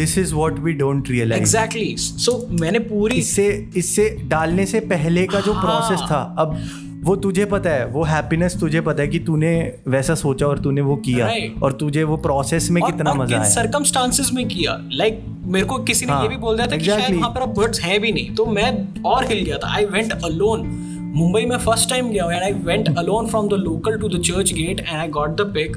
this 0.00 0.16
is 0.18 0.34
what 0.34 0.58
we 0.58 0.72
don't 0.74 1.10
realise 1.10 1.42
exactly 1.42 1.94
so 1.98 2.46
मैंने 2.60 2.78
पूरी 2.86 3.16
इससे 3.16 3.48
इससे 3.76 4.08
डालने 4.28 4.66
से 4.66 4.80
पहले 4.92 5.26
का 5.26 5.40
जो 5.40 5.52
हाँ। 5.52 5.64
प्रोसेस 5.64 6.06
था 6.10 6.20
अब 6.38 6.56
वो 7.04 7.14
तुझे 7.16 7.44
पता 7.44 7.70
है 7.70 7.84
वो 7.86 8.02
हैप्पीनेस 8.04 8.56
तुझे 8.60 8.80
पता 8.80 9.02
है 9.02 9.08
कि 9.08 9.18
तूने 9.18 9.50
वैसा 9.88 10.14
सोचा 10.14 10.46
और 10.46 10.58
तूने 10.58 10.80
वो 10.80 10.96
किया 11.06 11.28
Right. 11.28 11.62
और 11.62 11.72
तुझे 11.80 12.02
वो 12.04 12.16
प्रोसेस 12.26 12.70
में 12.70 12.80
और- 12.82 12.90
कितना 12.92 13.10
और 13.10 13.18
मज़ा 13.18 13.26
किन 13.26 13.40
आया 13.40 13.50
सर्कमस्टांसेस 13.50 14.30
में 14.34 14.46
किया 14.48 14.76
लाइक 14.92 15.14
like, 15.14 15.48
मेरे 15.52 15.66
को 15.66 15.78
किसी 15.84 16.06
ने 16.06 16.12
हाँ, 16.12 16.22
ये 16.22 16.28
भी 16.28 16.36
बोल 16.36 16.56
दिया 16.56 16.66
था 16.66 16.76
exactly. 16.76 16.96
कि 16.96 17.02
शायद. 17.02 17.16
वहाँ 17.16 17.30
पर 17.30 17.40
अब 17.40 17.54
बर्ड्स 17.54 17.80
हैं 17.80 18.00
भी 18.00 18.12
नहीं 18.12 18.34
तो 18.34 18.46
मैं 18.48 19.02
और 19.04 19.24
हिल 19.28 19.44
गया 19.44 19.58
था 19.58 19.72
आई 19.76 19.84
वेंट 19.86 20.12
अलोन 20.24 20.66
मुंबई 21.14 21.46
में 21.46 21.56
फ़र्स्ट 21.58 21.90
टाइम 21.90 22.10
गया 22.10 22.24
हूँ 22.24 22.32
and 22.32 22.42
I 22.42 22.52
went 22.52 22.98
alone 22.98 23.26
from 23.26 23.48
the 23.48 23.52
local 23.52 23.98
to 23.98 24.08
the 24.08 24.22
church 24.22 24.52
gate 24.52 24.80
and 24.80 24.98
I 24.98 25.08
got 25.08 25.28
the 25.28 25.40
pic 25.40 25.76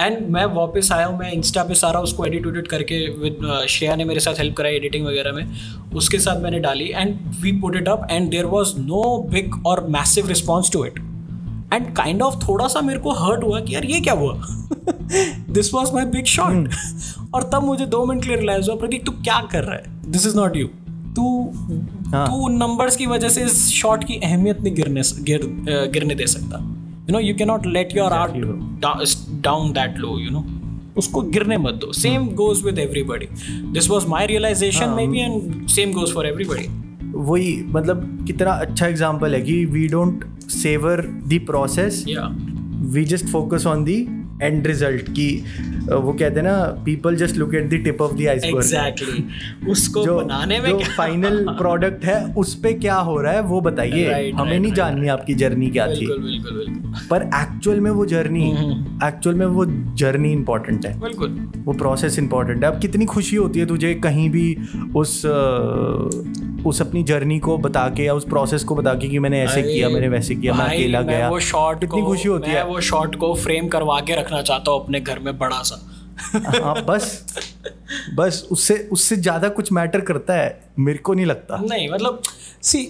and 0.00 0.28
मैं 0.28 0.44
वापस 0.44 0.92
आया 0.92 1.06
हूँ 1.06 1.18
मैं 1.18 1.32
इंस्टा 1.32 1.62
पे 1.62 1.74
सारा 1.74 2.00
उसको 2.00 2.26
एडिट 2.26 2.46
उडिट 2.46 2.68
करके 2.68 3.08
विद 3.08 3.66
श्रेया 3.68 3.96
ने 3.96 4.04
मेरे 4.04 4.20
साथ 4.20 4.34
हेल्प 4.38 4.56
कराई 4.56 4.74
एडिटिंग 4.74 5.06
वगैरह 5.06 5.32
में। 5.32 5.50
उसके 5.94 6.18
साथ 6.18 6.40
मैंने 6.40 6.58
डाली 6.58 6.92
and 6.94 7.18
we 7.40 7.52
put 7.52 7.76
it 7.76 7.88
up 7.88 8.06
and 8.10 8.30
there 8.30 8.44
was 8.44 8.78
no 8.78 9.26
big 9.30 9.66
और 9.66 9.86
massive 9.88 10.28
response 10.28 10.70
to 10.70 10.84
it 10.84 10.98
and 11.72 11.96
kind 11.96 12.22
of 12.22 12.34
थोड़ा 12.34 12.66
सा 12.68 12.80
मेरे 12.80 13.00
को 13.00 13.12
हर्ट 13.12 13.44
हुआ 13.44 13.60
कि 13.60 13.74
यार 13.74 13.84
ये 13.84 14.00
क्या 14.00 14.14
हुआ? 14.14 14.46
This 15.50 15.74
was 15.74 15.92
my 15.92 16.04
big 16.04 16.24
shot 16.24 16.70
और 17.34 17.42
तब 17.42 17.62
मुझे 17.62 17.86
दो 17.86 18.04
मिनट 18.06 18.22
के 18.22 18.28
लिए 18.28 18.36
रियलाइज़ 18.36 18.70
हुआ 18.70 18.76
प्रतीक 18.76 19.06
तू 19.06 19.12
क्या 19.12 19.48
कर 19.52 19.64
रहा 19.64 19.74
है? 19.74 20.10
दिस 20.10 20.26
इज़ 20.26 20.36
नॉट 20.36 20.56
यू 20.56 20.66
तू 21.16 21.52
हाँ। 22.12 22.26
तू 22.26 22.44
उन 22.44 22.56
नंबर्स 22.56 22.96
की 22.96 23.06
वजह 23.06 23.28
से 23.28 23.44
इस 23.44 23.66
शॉट 23.70 24.04
की 24.04 24.14
अहमियत 24.24 24.60
नहीं 24.60 24.74
गिरने 24.74 25.02
गिर 25.22 25.40
गिरने 25.92 26.14
दे 26.14 26.26
सकता। 26.26 26.58
You 26.58 27.12
know 27.12 27.20
you 27.20 27.34
can 27.34 27.48
not 27.48 27.66
let 27.66 27.96
your 27.96 28.12
art 28.12 28.36
down 29.44 29.72
that 29.72 29.98
low 29.98 30.18
you 30.18 30.30
know 30.30 30.44
उसको 30.96 31.20
गिरने 31.22 31.58
मत 31.58 31.74
दो। 31.80 31.92
Same 31.94 32.26
goes 32.36 32.62
with 32.64 32.78
everybody 32.78 33.28
this 33.72 33.90
was 33.90 34.06
my 34.08 34.26
realisation 34.26 34.94
maybe 35.06 35.20
and 35.20 35.66
same 35.68 35.92
goes 35.92 36.14
for 36.14 36.26
everybody 36.26 36.66
वही 37.14 37.56
मतलब 37.68 38.24
कितना 38.26 38.50
अच्छा 38.52 38.86
एग्ज़ाम्पल 38.86 39.34
है 39.34 39.40
कि 39.40 39.64
we 39.66 39.86
don't 39.88 40.24
savour 40.50 41.00
the 41.26 41.40
process 41.46 42.04
या 42.08 42.28
we 42.92 43.04
just 43.04 43.26
focus 43.28 43.66
on 43.66 43.84
the 43.84 44.00
end 44.42 44.66
result 44.66 45.08
की 45.10 45.30
वो 45.96 46.12
कहते 46.12 46.40
हैं 46.40 46.42
ना 46.42 46.82
people 46.84 47.16
just 47.16 47.36
look 47.36 47.54
at 47.54 47.70
the 47.70 47.74
tip 47.74 48.02
of 48.02 48.12
the 48.12 48.26
iceberg 48.26 48.56
exactly 48.56 49.24
उसको 49.70 50.04
जो 50.04 50.20
बनाने 50.20 50.60
में 50.60 50.70
जो 50.70 50.78
क्या 50.78 50.88
फाइनल 50.96 51.46
प्रोडक्ट 51.48 52.04
है 52.04 52.34
उस 52.34 52.54
पे 52.54 52.72
क्या 52.72 52.94
हो 52.94 53.20
रहा 53.20 53.32
है 53.32 53.40
वो 53.42 53.60
बताइए। 53.60 54.08
Right, 54.08 54.34
हमें 54.34 54.34
right, 54.34 54.48
नहीं 54.48 54.60
right, 54.60 54.76
जाननी 54.76 55.08
आपकी 55.08 55.34
जर्नी 55.34 55.70
क्या 55.70 55.86
थी। 55.86 55.90
बिल्कुल 55.90 56.18
बिल्कुल 56.18 56.52
बिल्कुल। 56.52 56.92
पर 57.10 57.22
एक्चुअल 57.22 57.80
में 57.80 57.90
वो 57.90 58.06
जर्नी 58.06 58.50
हम्म। 58.50 59.06
एक्चुअल 59.08 59.36
में 59.36 59.46
वो 59.46 59.66
जर्नी 59.94 60.32
इंपॉर्टेंट 60.32 60.86
है। 60.86 61.00
बिल्कुल। 61.00 61.52
वो 61.64 61.72
प्रोसेस 61.72 62.18
इंपॉर्टेंट 62.18 62.64
है। 62.64 62.70
अब 62.70 62.80
कितनी 62.80 63.04
खुशी 63.04 63.36
होती 63.36 63.60
है 63.60 63.66
तुझे 63.66 63.94
कहीं 63.94 64.30
भी 64.30 64.56
उस 64.96 65.22
उस 66.66 66.80
अपनी 66.82 67.02
जर्नी 67.02 67.38
को 67.38 67.56
बता 67.58 67.88
के 67.88 68.04
या 68.04 68.14
उस 68.14 68.24
प्रोसेस 68.28 68.64
को 68.64 68.74
बता 68.74 68.94
के 68.94 69.08
कि 69.08 69.18
मैंने 69.18 69.42
ऐसे 69.42 69.62
किया 69.62 69.88
मैंने 69.88 70.08
वैसे 70.08 70.34
किया 70.34 70.54
मैं 70.54 70.64
अकेला 70.66 71.00
मैं 71.00 71.08
गया। 71.08 71.28
वो 71.28 71.40
शॉट 71.42 71.80
कितनी 71.80 72.02
खुशी 72.02 72.28
होती 72.28 72.48
मैं 72.48 72.56
है 72.56 72.64
वो 72.66 72.80
शॉट 72.82 73.16
को 73.16 73.34
फ्रेम 73.36 73.68
करवा 73.68 74.00
के 74.00 74.16
रखना 74.16 74.42
चाहता 74.42 74.70
हूँ 74.70 74.82
अपने 74.84 75.00
घर 75.00 75.18
में 75.18 75.36
बड़ा 75.38 75.62
सा। 75.62 75.80
हाँ 76.54 76.74
बस 76.84 77.24
बस 78.14 78.46
उससे 78.52 78.76
उससे 78.92 79.16
ज़्यादा 79.16 79.48
कुछ 79.50 79.72
मैटर 79.72 80.00
करता 80.02 80.34
है 80.34 80.48
मेरे 80.78 80.98
को 80.98 81.14
नहीं 81.14 81.26
लगता। 81.26 81.60
नहीं 81.62 81.88
मतलब 81.90 82.22
सी 82.62 82.82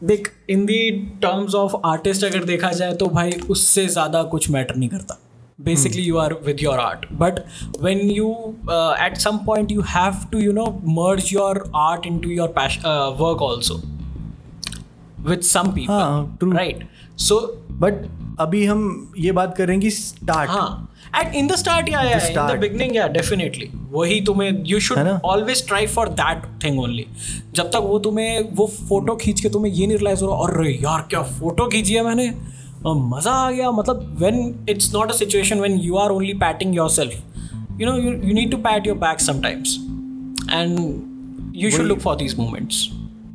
देख 0.00 0.30
in 0.50 0.64
the 0.66 0.90
terms 1.22 1.54
of 1.54 1.74
artist 1.86 2.24
अगर 2.24 2.44
देखा 2.44 2.70
जाए 2.72 2.94
तो 2.94 3.06
भाई 3.08 3.32
उससे 3.50 3.86
ज़्यादा 3.88 4.22
कुछ 4.22 4.50
मैटर 4.50 4.76
नहीं 4.76 4.88
करता। 4.88 5.18
Basically 5.58 6.02
you 6.02 6.18
are 6.18 6.32
with 6.46 6.60
your 6.62 6.78
art 6.80 7.04
but 7.18 7.36
when 7.80 8.00
you 8.10 8.28
uh, 8.68 8.92
at 8.98 9.20
some 9.24 9.36
point 9.44 9.70
you 9.70 9.82
have 9.90 10.16
to 10.32 10.40
you 10.44 10.52
know 10.52 10.66
merge 10.96 11.28
your 11.32 11.52
art 11.82 12.06
into 12.06 12.32
your 12.38 12.48
passion 12.56 12.86
uh, 12.92 13.10
work 13.20 13.44
also 13.48 13.76
with 15.24 15.44
some 15.44 15.72
people 15.74 15.94
हाँ, 15.94 16.38
true. 16.40 16.52
right 16.52 16.82
so 17.28 17.38
but 17.84 18.04
अभी 18.40 18.64
हम 18.66 18.82
ये 19.18 19.32
बात 19.32 19.54
कर 19.56 19.66
रहे 19.66 19.74
हैं 19.76 19.82
कि 19.82 19.90
start 19.90 20.50
हाँ 20.50 20.90
एट 21.20 21.34
इन 21.34 21.46
द 21.46 21.54
स्टार्ट 21.56 21.88
या 21.88 22.00
इन 22.02 22.18
द 22.18 22.22
start. 22.22 22.58
बिगनिंग 22.60 22.94
या 22.96 23.06
डेफिनेटली 23.16 23.70
वही 23.92 24.20
तुम्हें 24.26 24.50
यू 24.66 24.80
शुड 24.88 24.98
है? 24.98 25.16
Always 25.24 25.66
try 25.68 25.86
for 25.94 26.08
that 26.20 26.42
thing 26.64 26.78
only 26.80 27.06
जब 27.54 27.70
तक 27.70 27.86
वो 27.86 27.98
तुम्हें 28.08 28.48
वो 28.56 28.66
फ़ोटो 28.88 29.16
खींच 29.22 29.40
के 29.40 29.48
तुम्हें 29.56 29.72
ये 29.72 29.86
नहीं 29.86 29.96
रियलाइज़ 29.98 30.24
हो 30.24 30.28
रहा 30.30 30.52
अरे 30.60 30.72
यार 30.82 31.06
क्या 31.10 31.22
फ़ोटो 31.38 31.66
खींची 31.72 31.94
है 31.94 32.04
मैंने 32.04 32.28
अ, 32.28 32.34
मज़ा 32.86 33.30
आ 33.30 33.50
गया। 33.50 33.70
मतलब 33.70 34.16
when 34.20 34.66
it's 34.70 34.94
not 34.94 35.10
a 35.10 35.14
situation 35.14 35.60
when 35.60 35.72
you 35.72 35.96
are 35.96 36.10
only 36.10 36.34
patting 36.34 36.76
yourself 36.90 37.12
you 37.80 37.86
know 37.86 37.96
you 37.96 38.12
you 38.12 38.34
need 38.34 38.54
to 38.54 38.60
pat 38.64 38.90
your 38.90 38.98
back 39.00 39.18
sometimes. 39.20 39.78
And 40.52 40.78
you 41.54 41.70
should 41.70 41.88
look 41.90 42.00
for 42.00 42.16
these 42.16 42.38
moments. 42.38 42.76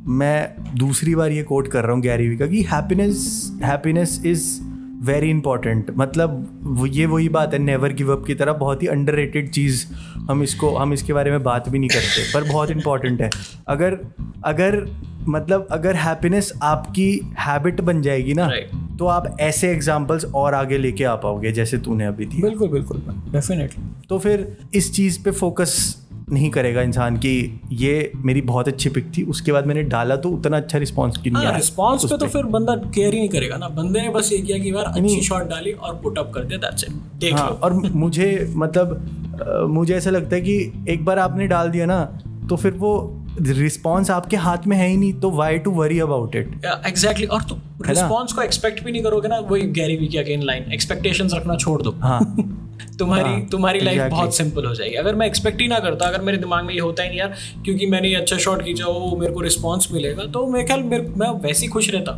मैं 0.06 0.56
दूसरी 0.78 1.14
बार 1.14 1.32
ये 1.32 1.42
कोट 1.42 1.68
कर 1.68 1.82
रहा 1.82 1.92
हूँ 1.92 2.00
गैरी 2.02 2.28
वी 2.28 2.36
का 2.36 2.46
कि 2.46 2.62
happiness 2.62 3.50
happiness 3.62 4.22
is 4.26 4.60
very 5.04 5.30
important 5.30 5.86
मतलब 5.96 6.86
ये 6.92 7.06
वही 7.06 7.28
बात 7.28 7.52
है 7.52 7.58
नेवर 7.58 7.92
गिव 7.92 8.12
अप 8.12 8.24
की 8.26 8.34
तरह 8.34 8.52
बहुत 8.52 8.82
ही 8.82 8.86
अंडर 8.86 9.48
चीज़ 9.48 9.86
हम 10.30 10.42
इसको 10.42 10.76
हम 10.76 10.92
इसके 10.92 11.12
बारे 11.12 11.30
में 11.30 11.42
बात 11.42 11.68
भी 11.68 11.78
नहीं 11.78 11.90
करते 11.90 12.32
पर 12.34 12.44
बहुत 12.52 12.70
इंपॉर्टेंट 12.70 13.22
है। 13.22 13.30
अगर 13.68 13.98
अगर 14.44 14.96
मतलब 15.28 15.68
अगर 15.70 15.96
हैप्पीनेस 15.96 16.52
आपकी 16.62 17.10
हैबिट 17.38 17.80
बन 17.80 18.02
जाएगी 18.02 18.34
ना 18.34 18.50
Right. 18.50 18.89
तो 19.00 19.06
आप 19.06 19.36
ऐसे 19.40 19.70
एग्जाम्पल्स 19.72 20.24
और 20.34 20.54
आगे 20.54 20.78
लेके 20.78 21.04
आ 21.04 21.14
पाओगे 21.16 21.52
जैसे 21.52 21.78
तूने 21.78 22.06
अभी 22.06 22.26
दिया। 22.26 22.48
बिल्कुल 22.48 22.68
बिल्कुल 22.68 23.02
डेफिनेटली 23.32 23.84
तो 24.08 24.18
फिर 24.18 24.56
इस 24.74 24.92
चीज़ 24.94 25.22
पे 25.24 25.30
फोकस 25.30 25.96
नहीं 26.32 26.50
करेगा 26.50 26.82
इंसान 26.82 27.16
कि 27.16 27.30
ये 27.72 28.12
मेरी 28.16 28.40
बहुत 28.40 28.68
अच्छी 28.68 28.90
पिक 28.90 29.10
थी 29.16 29.22
उसके 29.24 29.52
बाद 29.52 29.66
मैंने 29.66 29.82
डाला 29.84 30.16
तो 30.16 30.30
उतना 30.30 30.56
अच्छा 30.56 30.78
रिस्पॉन्स 30.78 31.16
क्यों 31.16 31.32
नहीं 31.34 31.44
हाँ 31.44 31.50
आया 31.50 31.58
रिस्पॉन्स 31.58 32.04
उस 32.04 32.10
पे। 32.10 32.16
तो 32.18 32.26
फिर 32.26 32.44
बंदा 32.52 32.74
केयर 32.94 33.14
ही 33.14 33.18
नहीं 33.18 33.28
करेगा 33.28 33.56
ना। 33.56 33.68
बंदे 33.68 34.00
ने 34.00 34.08
बस 34.08 34.32
ये 34.32 34.38
किया 34.38 34.58
कि 34.58 34.70
यार 34.70 34.84
अच्छी 34.84 35.20
शॉट 35.20 35.48
डाली 35.48 35.72
और 35.72 35.94
पुट 36.02 36.18
अप 36.18 36.30
कर 36.34 36.44
दिया 36.44 36.58
दैट्स 36.58 36.84
इट 36.84 36.90
देख 37.20 37.34
हाँ 37.34 37.48
लो। 37.48 37.58
और 37.62 37.72
मुझे 37.72 38.52
मतलब 38.56 39.66
मुझे 39.70 39.94
ऐसा 39.94 40.10
लगता 40.10 40.36
है 40.36 40.42
कि 40.42 40.84
एक 40.88 41.04
बार 41.04 41.18
आपने 41.18 41.46
डाल 41.46 41.70
दिया 41.70 41.86
ना 41.86 42.02
तो 42.50 42.56
फिर 42.56 42.72
वो 42.74 42.92
रिस्पॉन्स 43.38 44.10
आपके 44.10 44.36
हाथ 44.36 44.58
में 44.66 44.76
है 44.76 44.88
ही 44.88 44.96
नहीं 44.96 45.12
तो 45.12 45.30
why 45.30 45.58
to 45.58 45.70
worry 45.70 45.98
about 45.98 46.36
it 46.36 46.64
exactly 46.86 47.26
और 47.26 47.42
तुम 47.42 47.58
ना? 47.58 47.88
रिस्पॉन्स 47.88 48.32
को 48.32 48.42
एक्सपेक्ट 48.42 48.84
भी 48.84 48.92
नहीं 48.92 49.02
करोगे 49.02 49.28
ना 49.28 49.38
वही 49.38 49.62
गैरी 49.62 49.96
वी 49.96 50.06
की 50.06 50.18
अगेन 50.18 50.42
लाइन 50.42 50.72
एक्सपेक्टेशंस 50.72 51.34
रखना 51.34 51.56
छोड़ 51.56 51.82
दो। 51.82 51.90
हाँ। 51.90 52.20
तुम्हारी 52.98 53.28
हाँ, 53.28 53.46
तुम्हारी 53.46 53.80
लाइफ 53.80 53.98
exactly. 53.98 54.18
बहुत 54.18 54.36
सिंपल 54.36 54.64
हो 54.64 54.74
जाएगी। 54.74 54.94
अगर 54.94 55.14
मैं 55.14 55.26
एक्सपेक्ट 55.26 55.60
ही 55.60 55.68
ना 55.68 55.78
करता 55.78 56.06
अगर 56.06 56.20
मेरे 56.20 56.38
दिमाग 56.38 56.64
में 56.64 56.74
ये 56.74 56.80
होता 56.80 57.02
ही 57.02 57.08
नहीं 57.08 57.18
यार 57.18 57.34
क्योंकि 57.64 57.86
मैंने 57.86 58.08
ये 58.08 58.14
अच्छा 58.14 58.36
शॉट 58.36 58.62
खींचा 58.62 58.86
वो 58.86 59.16
मेरे 59.16 59.32
को 59.32 59.40
रिस्पॉन्स 59.40 59.92
मिलेगा 59.92 60.24
तो 60.24 60.46
मेरे 60.46 60.64
ख्याल 60.64 60.82
मैं 60.82 61.30
वैसे 61.40 61.62
ही 61.62 61.68
खुश 61.68 61.90
रहता। 61.90 62.12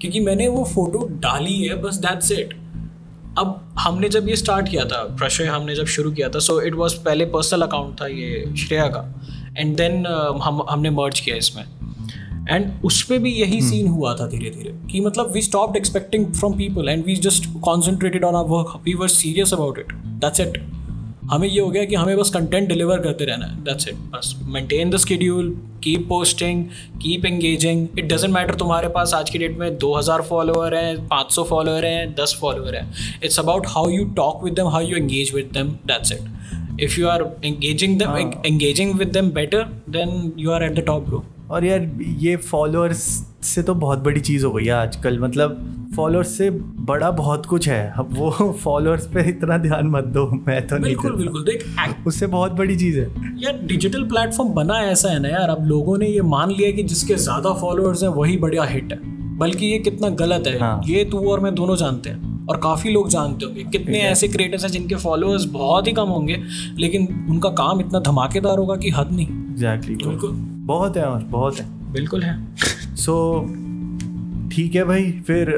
क्योंकि 0.00 0.20
मैंने 0.20 0.48
वो 0.48 0.64
फ़ोटो 0.64 1.08
डाली 1.12 1.62
है 1.62 1.82
बस 1.82 1.94
दैट्स 1.94 2.32
इट 2.32 2.54
अब 3.38 3.74
हमने 3.78 4.08
जब 4.08 4.28
ये 4.28 4.36
स्टार्ट 4.36 4.68
किया 4.68 4.84
था 4.84 5.04
प्रशय 5.04 5.44
हमने 5.44 5.74
जब 5.74 5.86
शुरू 5.86 6.12
किया 6.12 6.28
था 6.28 6.38
सो 6.38 6.60
इट 6.60 6.74
वाज 6.74 6.94
पहले 6.94 7.24
पर्सनल 7.24 7.62
अकाउंट 7.62 8.00
था 8.00 8.06
ये 8.06 8.56
श्रेया 8.56 8.86
का। 8.86 9.22
एंड 9.58 9.76
देन 9.76 10.06
हम 10.42 10.66
हमने 10.70 10.90
मर्ज 10.90 11.20
किया 11.20 11.36
इसमें। 11.36 11.64
एंड 12.50 12.70
उस 12.84 13.02
पर 13.02 13.18
भी 13.18 13.32
यही 13.32 13.60
सीन 13.62 13.88
हुआ 13.88 14.14
था 14.14 14.26
धीरे 14.26 14.50
धीरे 14.50 14.74
कि 14.92 15.00
मतलब 15.00 15.32
we 15.32 15.42
stopped 15.42 15.76
expecting 15.76 16.26
from 16.34 16.56
people 16.58 16.88
and 16.88 17.04
we 17.04 17.16
just 17.26 17.48
concentrated 17.64 18.24
on 18.24 18.34
our 18.34 18.44
work 18.46 18.80
we 18.84 18.94
were 18.94 19.08
serious 19.08 19.52
about 19.54 19.78
it 19.78 19.92
that's 19.92 20.40
it 20.40 20.62
हमें 21.30 21.46
ये 21.48 21.60
हो 21.60 21.68
गया 21.70 21.84
कि 21.84 21.94
हमें 21.94 22.16
बस 22.18 22.30
कंटेंट 22.30 22.68
डिलीवर 22.68 22.98
करते 23.00 23.24
रहना 23.24 23.46
है। 23.46 23.62
दैट्स 23.64 23.88
इट 23.88 23.94
बस 24.12 24.34
maintain 24.44 24.90
the 24.90 24.96
schedule 24.96 25.50
keep 25.84 26.06
posting 26.08 26.64
keep 27.02 27.26
engaging 27.26 27.86
it 27.98 28.04
doesn't 28.04 28.34
matter 28.34 28.54
तुम्हारे 28.54 28.88
पास 28.88 29.14
आज 29.14 29.30
की 29.30 29.38
डेट 29.38 29.56
में 29.58 29.78
2000 29.78 30.22
फॉलोअर 30.22 30.74
हैं 30.74 31.08
500 31.08 31.44
फॉलोअर 31.44 31.84
हैं 31.84 32.14
10 32.16 32.34
फॉलोअर 32.40 32.76
हैं। 32.76 33.20
It's 33.24 33.38
about 33.38 33.66
how 33.66 33.88
you 33.88 34.04
talk 34.16 34.44
with 34.44 34.54
them 34.54 34.68
how 34.68 34.80
you 34.80 34.96
engage 34.96 35.34
with 35.34 35.50
them 35.54 35.68
that's 35.86 36.12
it 36.12 36.28
if 36.82 37.00
you 37.00 37.08
are 37.08 37.22
engaging 37.44 37.98
them 37.98 38.16
engaging 38.46 38.94
with 38.94 39.08
them 39.08 39.30
better 39.30 39.62
than 39.90 40.32
you 40.38 40.50
are 40.50 40.62
at 40.62 40.74
the 40.74 40.80
top 40.80 41.06
bro 41.06 41.24
और 41.50 41.64
यार 41.64 41.90
ये 42.18 42.36
followers 42.36 43.26
से 43.44 43.62
तो 43.62 43.74
बहुत 43.74 43.98
बड़ी 43.98 44.20
चीज़ 44.20 44.44
हो 44.46 44.52
गई 44.52 44.64
है 44.64 44.72
आजकल। 44.72 45.18
मतलब 45.18 45.56
फॉलोअर्स 45.96 46.28
से 46.38 46.50
बड़ा 46.80 47.10
बहुत 47.10 47.46
कुछ 47.46 47.68
है। 47.68 47.94
अब 47.98 48.14
वो 48.18 48.52
फॉलोअर्स 48.64 49.06
पे 49.06 49.28
इतना 49.28 49.58
ध्यान 49.58 49.86
मत 49.86 50.04
दो। 50.04 50.26
मैं 50.48 50.66
तो 50.66 50.76
नहीं 50.76 50.96
बिल्कुल 50.96 51.10
देता। 51.10 51.16
बिल्कुल। 51.16 51.44
देख 51.44 52.06
उससे 52.06 52.26
बहुत 52.26 52.52
बड़ी 52.52 52.76
चीज़ 52.76 52.98
है। 53.00 53.06
यार 53.42 53.58
डिजिटल 53.62 54.04
प्लेटफॉर्म 54.04 54.50
बना 54.50 54.80
ऐसा 54.80 55.08
है 55.08 55.18
ना 55.18 55.28
यार। 55.28 55.48
अब 55.48 55.66
लोगों 55.66 55.98
ने 55.98 56.06
ये 56.06 56.22
मान 56.22 56.50
लिया 56.50 56.70
कि 56.70 56.82
जिसके 56.82 57.14
ज़्यादा 57.14 57.52
फॉलोअर्स 57.52 58.02
हैं 58.02 58.10
वही 58.10 58.36
बढ़िया 58.36 58.62
हिट 58.64 58.92
है। 58.92 58.98
बल्कि 59.38 59.66
ये 59.66 59.78
कितना 59.78 60.08
गलत 60.08 60.46
है। 60.46 60.58
हाँ। 60.58 60.80
ये 60.86 61.04
तू 61.04 61.18
और 61.18 61.40
मैं 61.40 61.54
दोनों 61.54 61.76
जानते 61.76 62.10
हैं। 62.10 62.31
और 62.52 62.58
काफ़ी 62.60 62.90
लोग 62.90 63.08
जानते 63.08 63.46
होंगे। 63.46 63.64
कितने 63.72 63.98
ऐसे 64.00 64.28
क्रिएटर्स 64.28 64.64
हैं 64.64 64.70
जिनके 64.70 64.94
फॉलोअर्स 64.94 65.44
बहुत 65.50 65.86
ही 65.86 65.92
कम 65.92 66.08
होंगे 66.08 66.36
लेकिन 66.78 67.06
उनका 67.30 67.50
काम 67.58 67.80
इतना 67.80 68.00
धमाकेदार 68.00 68.58
होगा 68.58 68.76
कि 68.76 68.90
हद 68.90 69.12
नहीं। 69.12 69.26
एग्जैक्टली 69.26 69.94
exactly, 69.94 70.08
बिल्कुल। 70.08 70.30
बहुत 70.66 70.96
है 70.96 71.04
और 71.04 71.22
बहुत 71.30 71.58
है। 71.58 71.92
बिल्कुल 71.92 72.22
है। 72.22 72.34
सो 72.96 73.14
so, 73.40 74.52
ठीक 74.52 74.74
है 74.74 74.84
भाई 74.84 75.10
फिर 75.26 75.50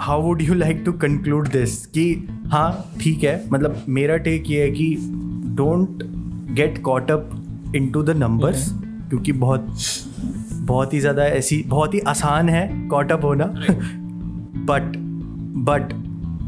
how 0.00 0.22
would 0.22 0.42
you 0.42 0.54
like 0.54 0.82
to 0.86 0.92
conclude 0.92 1.48
this 1.48 1.86
कि 1.86 2.04
हाँ 2.46 2.68
ठीक 3.00 3.24
है 3.24 3.34
मतलब 3.52 3.84
मेरा 3.88 4.16
टेक 4.16 4.50
ये 4.50 4.62
है 4.62 4.70
कि 4.70 4.94
don't 5.56 6.02
get 6.56 6.82
caught 6.82 7.10
up 7.10 7.72
into 7.90 8.02
the 8.02 8.16
numbers 8.16 8.68
क्योंकि 9.08 9.32
बहुत 9.32 9.66
बहुत 10.60 10.94
ही 10.94 11.00
ज़्यादा 11.00 11.24
ऐसी 11.24 11.62
बहुत 11.66 11.94
ही 11.94 12.00
आसान 12.08 12.48
है 12.48 12.88
कॉट 12.88 13.12
अप 13.12 13.24
होना। 13.24 13.44
बट 14.68 14.96
बट 15.56 15.92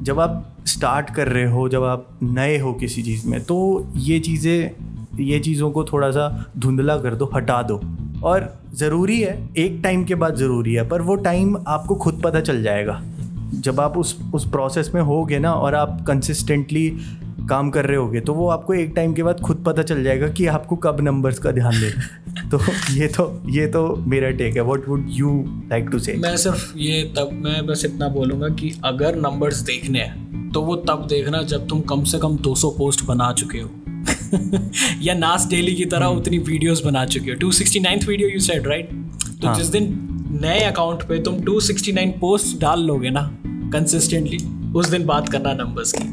जब 0.05 0.21
आप 0.21 0.45
स्टार्ट 0.67 1.11
कर 1.11 1.29
रहे 1.29 1.51
हो, 1.51 1.69
जब 1.69 1.85
आप 1.85 2.07
नए 2.23 2.59
हो 2.59 2.73
किसी 2.73 3.03
चीज़ 3.03 3.27
में 3.29 3.41
तो 3.41 3.87
ये 3.97 4.19
चीज़ें, 4.21 4.71
ये 5.21 5.39
चीज़ों 5.41 5.71
को 5.71 5.85
थोड़ा 5.85 6.11
सा 6.11 6.53
धुंधला 6.59 6.97
कर 6.99 7.15
दो, 7.15 7.31
हटा 7.35 7.63
दो 7.63 7.81
और 8.25 8.53
ज़रूरी 8.75 9.21
है, 9.21 9.39
एक 9.59 9.81
टाइम 9.83 10.05
के 10.05 10.15
बाद 10.15 10.37
ज़रूरी 10.37 10.75
है, 10.75 10.89
पर 10.89 11.03
वो 11.03 11.15
टाइम 11.17 11.57
आपको 11.67 11.95
खुद 11.95 12.21
पता 12.25 12.41
चल 12.41 12.63
जाएगा 12.63 13.01
जब 13.55 13.81
आप 13.81 13.97
उस 13.99 14.19
उस 14.35 14.49
प्रोसेस 14.51 14.91
में 14.95 15.01
होगे 15.03 15.39
ना, 15.39 15.53
और 15.53 15.75
आप 15.75 16.05
कंसिस्टेंटली 16.07 16.89
काम 17.49 17.71
कर 17.71 17.87
रहे 17.87 17.97
होगे 17.97 18.21
तो 18.21 18.35
वो 18.35 18.49
आपको 18.49 18.75
एक 18.75 18.93
टाइम 18.97 19.13
के 19.15 19.23
बाद 19.23 19.41
खुद 19.41 19.63
पता 19.67 19.83
चल 19.83 20.03
जाएगा 20.05 20.29
कि 20.29 20.47
आपको 20.47 20.77
कब 20.77 21.01
नंबर्स 21.01 21.39
का 21.39 21.53
ध्यान 21.53 21.81
देना। 21.81 22.28
तो 22.55 22.61
ये 22.93 23.09
तो 23.09 23.43
ये 23.49 23.67
तो 23.67 24.05
मेरा 24.07 24.31
टेक 24.31 24.57
है. 24.57 24.63
What 24.63 24.89
would 24.89 25.07
you 25.09 25.45
like 25.49 25.89
to 25.93 25.99
say 25.99 26.13
मैं 26.13 26.37
सिर्फ़ 26.37 26.79
ये 26.79 27.03
तब 27.03 27.31
मैं 27.33 27.67
बस 27.67 27.85
इतना 27.85 28.09
बोलूँगा 28.09 28.49
कि 28.49 28.81
अगर 28.85 29.17
नंबर्स 29.17 29.59
देखने 29.59 29.99
हैं 29.99 30.29
तो 30.53 30.63
वो 30.63 30.77
तब 30.77 31.07
देखना 31.11 31.43
जब 31.43 31.69
तुम 31.69 31.81
कम 31.81 32.05
से 32.05 32.19
कम 32.19 32.37
200 32.37 32.65
पोस्ट 32.65 33.05
बना 33.05 33.33
चुके 33.33 33.59
हो. 33.59 33.71
या 35.03 35.15
नास 35.15 35.47
डेली 35.51 35.75
की 35.75 35.85
तरह 35.85 36.07
उतनी 36.07 36.39
वीडियोस 36.39 36.85
बना 36.85 37.07
चुके 37.07 37.31
हो. 37.31 37.37
Two 37.37 37.53
sixty 37.53 38.07
video 38.07 38.29
you 38.29 38.41
said 38.41 38.67
right 38.67 38.91
तो 39.43 39.47
हाँ। 39.47 39.57
जिस 39.57 39.67
दिन 39.67 40.09
नए 40.43 40.61
अकाउंट 40.61 41.03
पे 41.03 41.23
तुम 41.23 41.35
269 41.35 42.21
पोस्ट 42.21 42.61
डाल 42.61 42.81
लोगे 42.81 43.11
ना 43.11 43.39
कंसिस्टेंटली 43.45 44.39
उस 44.73 44.89
दिन 44.89 45.07
बात 45.07 45.29
करना 45.29 45.53
नंबर्स 45.53 45.93
की. 45.99 46.05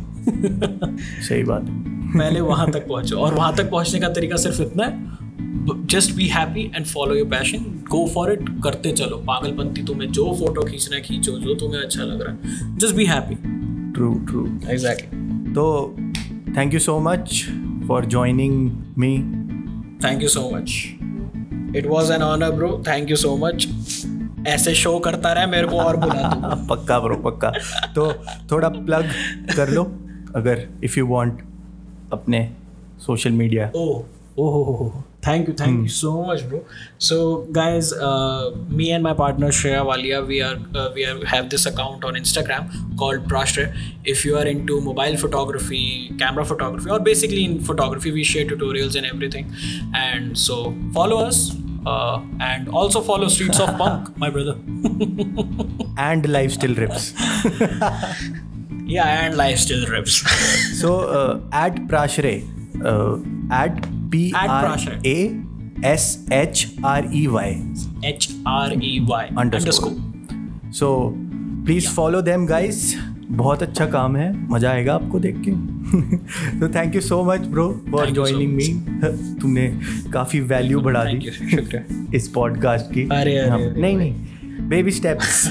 सही 1.24 1.43
बात 1.43 1.63
है. 1.63 1.95
पहले 2.19 2.41
वहाँ 2.41 2.71
तक 2.71 2.88
पहुंचो. 2.88 3.15
और 3.15 3.34
वहाँ 3.34 3.56
तक 3.56 3.71
पहुँचने 3.71 4.00
का 4.00 4.10
तरीका 4.10 4.36
सिर्फ़ 4.36 4.62
इतना 4.62 4.84
है 4.84 5.24
just 5.73 6.15
be 6.15 6.28
happy 6.28 6.71
and 6.75 6.86
follow 6.86 7.15
your 7.15 7.28
passion 7.28 7.58
go 7.89 8.08
for 8.08 8.32
it 8.32 8.49
करते 8.63 8.91
चलो। 8.91 9.17
पागलपंती 9.17 9.84
तुम्हें 9.84 10.12
जो 10.12 10.34
फ़ोटो 10.34 10.62
खींचना 10.62 10.95
है 10.95 11.01
खींचो। 11.01 11.32
जो 11.32 11.56
तुम्हें 11.56 11.82
अच्छा 11.82 12.04
लग 12.04 12.21
रहा 12.21 12.34
है। 12.34 12.78
Just 12.78 12.95
be 12.95 13.06
happy 13.06 13.36
true 13.93 14.13
true 14.13 14.45
exactly 14.69 15.54
तो 15.54 15.95
thank 16.58 16.73
you 16.73 16.80
so 16.80 16.99
much 16.99 17.49
for 17.88 18.06
joining 18.06 18.84
me 18.97 19.17
thank 20.04 20.21
you 20.21 20.28
so 20.28 20.51
much 20.54 20.95
it 21.75 21.88
was 21.88 22.13
an 22.13 22.21
honour 22.21 22.51
bro 22.51 22.84
thank 22.88 23.10
you 23.10 23.15
so 23.15 23.38
much 23.38 23.67
ऐसे 24.47 24.75
शो 24.75 24.99
करता 24.99 25.34
रहे 25.34 25.45
मेरे 25.45 25.67
को 25.67 25.75
और 25.75 25.97
बुला 25.97 26.67
पक्का 26.69 26.99
ब्रो 26.99 27.15
पक्का। 27.15 27.49
तो 27.95 28.13
थोड़ा 28.51 28.69
प्लग 28.69 29.06
कर 29.56 29.69
लो 29.69 29.84
अगर 30.36 30.67
इफ़ 30.84 30.99
यू 30.99 31.08
वांट 31.08 31.41
अपने 32.13 32.51
social 32.99 33.32
media 33.32 33.71
oh, 33.71 33.99
oh, 34.39 34.86
oh. 34.86 35.14
thank 35.25 35.47
you 35.47 35.53
thank 35.61 35.73
mm. 35.73 35.83
you 35.83 35.89
hmm. 35.89 35.99
so 36.03 36.11
much 36.29 36.47
bro 36.49 36.63
so 37.09 37.17
guys 37.57 37.91
uh, 37.93 38.51
me 38.79 38.91
and 38.97 39.03
my 39.07 39.13
partner 39.21 39.49
shreya 39.59 39.81
walia 39.89 40.19
we 40.31 40.39
are 40.47 40.57
uh, 40.79 40.89
we 40.97 41.05
are, 41.09 41.17
have 41.33 41.49
this 41.53 41.65
account 41.71 42.07
on 42.09 42.19
instagram 42.21 42.71
called 43.01 43.27
Prashre. 43.31 43.65
if 44.13 44.23
you 44.25 44.38
are 44.41 44.45
into 44.53 44.79
mobile 44.89 45.17
photography 45.23 45.83
camera 46.23 46.45
photography 46.53 46.89
or 46.97 46.99
basically 47.11 47.43
in 47.49 47.59
photography 47.69 48.11
we 48.17 48.23
share 48.33 48.45
tutorials 48.51 48.97
and 49.01 49.13
everything 49.13 49.53
and 50.05 50.38
so 50.47 50.57
follow 50.99 51.19
us 51.29 51.39
uh, 51.85 52.21
and 52.39 52.69
also 52.69 53.01
follow 53.01 53.27
Streets 53.27 53.59
of 53.59 53.77
Punk, 53.77 54.17
my 54.23 54.29
brother. 54.29 54.55
and 55.97 56.27
life 56.27 56.53
still 56.53 56.73
rips. 56.73 57.13
yeah, 58.85 59.25
and 59.25 59.38
life 59.38 59.59
still 59.59 59.85
rips. 59.85 60.15
so 60.79 61.01
uh, 61.01 61.39
at 61.51 61.75
Prashre, 61.91 62.33
uh, 62.83 63.19
at 63.53 63.88
R 64.35 65.01
A 65.05 65.43
S 65.85 66.27
H 66.33 66.75
R 66.85 67.09
E 67.13 67.27
Y 67.27 67.73
H 68.05 68.27
R 68.47 68.71
E 68.73 68.91
Y. 69.09 69.23
Underscore. 69.39 69.93
So 70.73 71.13
please 71.65 71.87
follow 71.87 72.21
them 72.21 72.45
guys 72.45 72.95
बहुत 73.29 73.63
अच्छा 73.63 73.85
काम 73.85 74.15
है. 74.15 74.49
मज़ा 74.49 74.71
आएगा 74.71 74.95
आपको 74.95 75.19
देख 75.19 75.35
के. 75.47 75.51
तो 76.59 76.67
thank 76.69 76.95
you 76.95 77.01
so 77.01 77.23
much 77.23 77.39
bro 77.39 77.83
for 77.91 78.05
Thank 78.05 78.17
you 78.17 78.25
so 78.25 78.31
joining 78.31 78.53
me 78.53 78.67
तुमने 79.41 79.79
काफ़ी 80.13 80.39
वैल्यू 80.39 80.81
बढ़ा 80.81 81.03
दी. 81.03 82.15
इस 82.17 82.27
पॉडकास्ट 82.27 82.93
की. 82.93 83.03
अरे, 83.03 83.37
अरे, 83.37 83.49
हाँ, 83.49 83.61
अरे, 83.61 83.81
नहीं 83.81 83.97
नहीं. 83.97 84.15
बेबी 84.69 84.91
स्टेप्स 84.91 85.47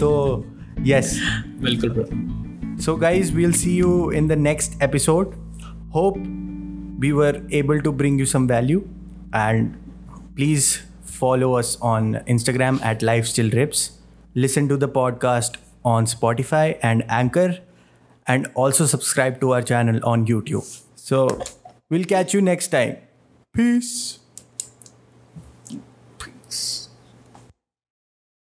तो 0.00 0.46
यस 0.80 1.20
बिल्कुल 1.62 1.90
bro 1.90 2.40
so 2.80 2.96
guys 2.96 3.30
we'll 3.32 3.52
see 3.52 3.74
you 3.76 4.10
in 4.10 4.26
the 4.28 4.36
next 4.36 4.76
episode. 4.80 5.26
Hope 5.90 6.16
we 6.98 7.12
were 7.12 7.42
able 7.50 7.80
to 7.82 7.92
bring 7.92 8.18
you 8.18 8.26
some 8.26 8.46
value. 8.46 8.88
And 9.32 9.76
please 10.36 10.82
follow 11.02 11.54
us 11.54 11.80
on 11.80 12.14
Instagram 12.26 12.80
at 12.82 13.02
Life 13.02 13.26
Still 13.26 13.50
Rips. 13.50 13.98
Listen 14.34 14.68
to 14.68 14.76
the 14.76 14.88
podcast 14.88 15.56
on 15.84 16.06
Spotify 16.06 16.78
and 16.82 17.04
Anchor. 17.08 17.58
And 18.26 18.46
also 18.54 18.86
subscribe 18.86 19.40
to 19.40 19.52
our 19.52 19.62
channel 19.62 20.00
on 20.04 20.26
YouTube. 20.26 20.64
So 20.94 21.40
we'll 21.88 22.04
catch 22.04 22.32
you 22.34 22.40
next 22.40 22.68
time. 22.68 22.98
Peace. 23.52 24.20
Peace. 26.18 26.79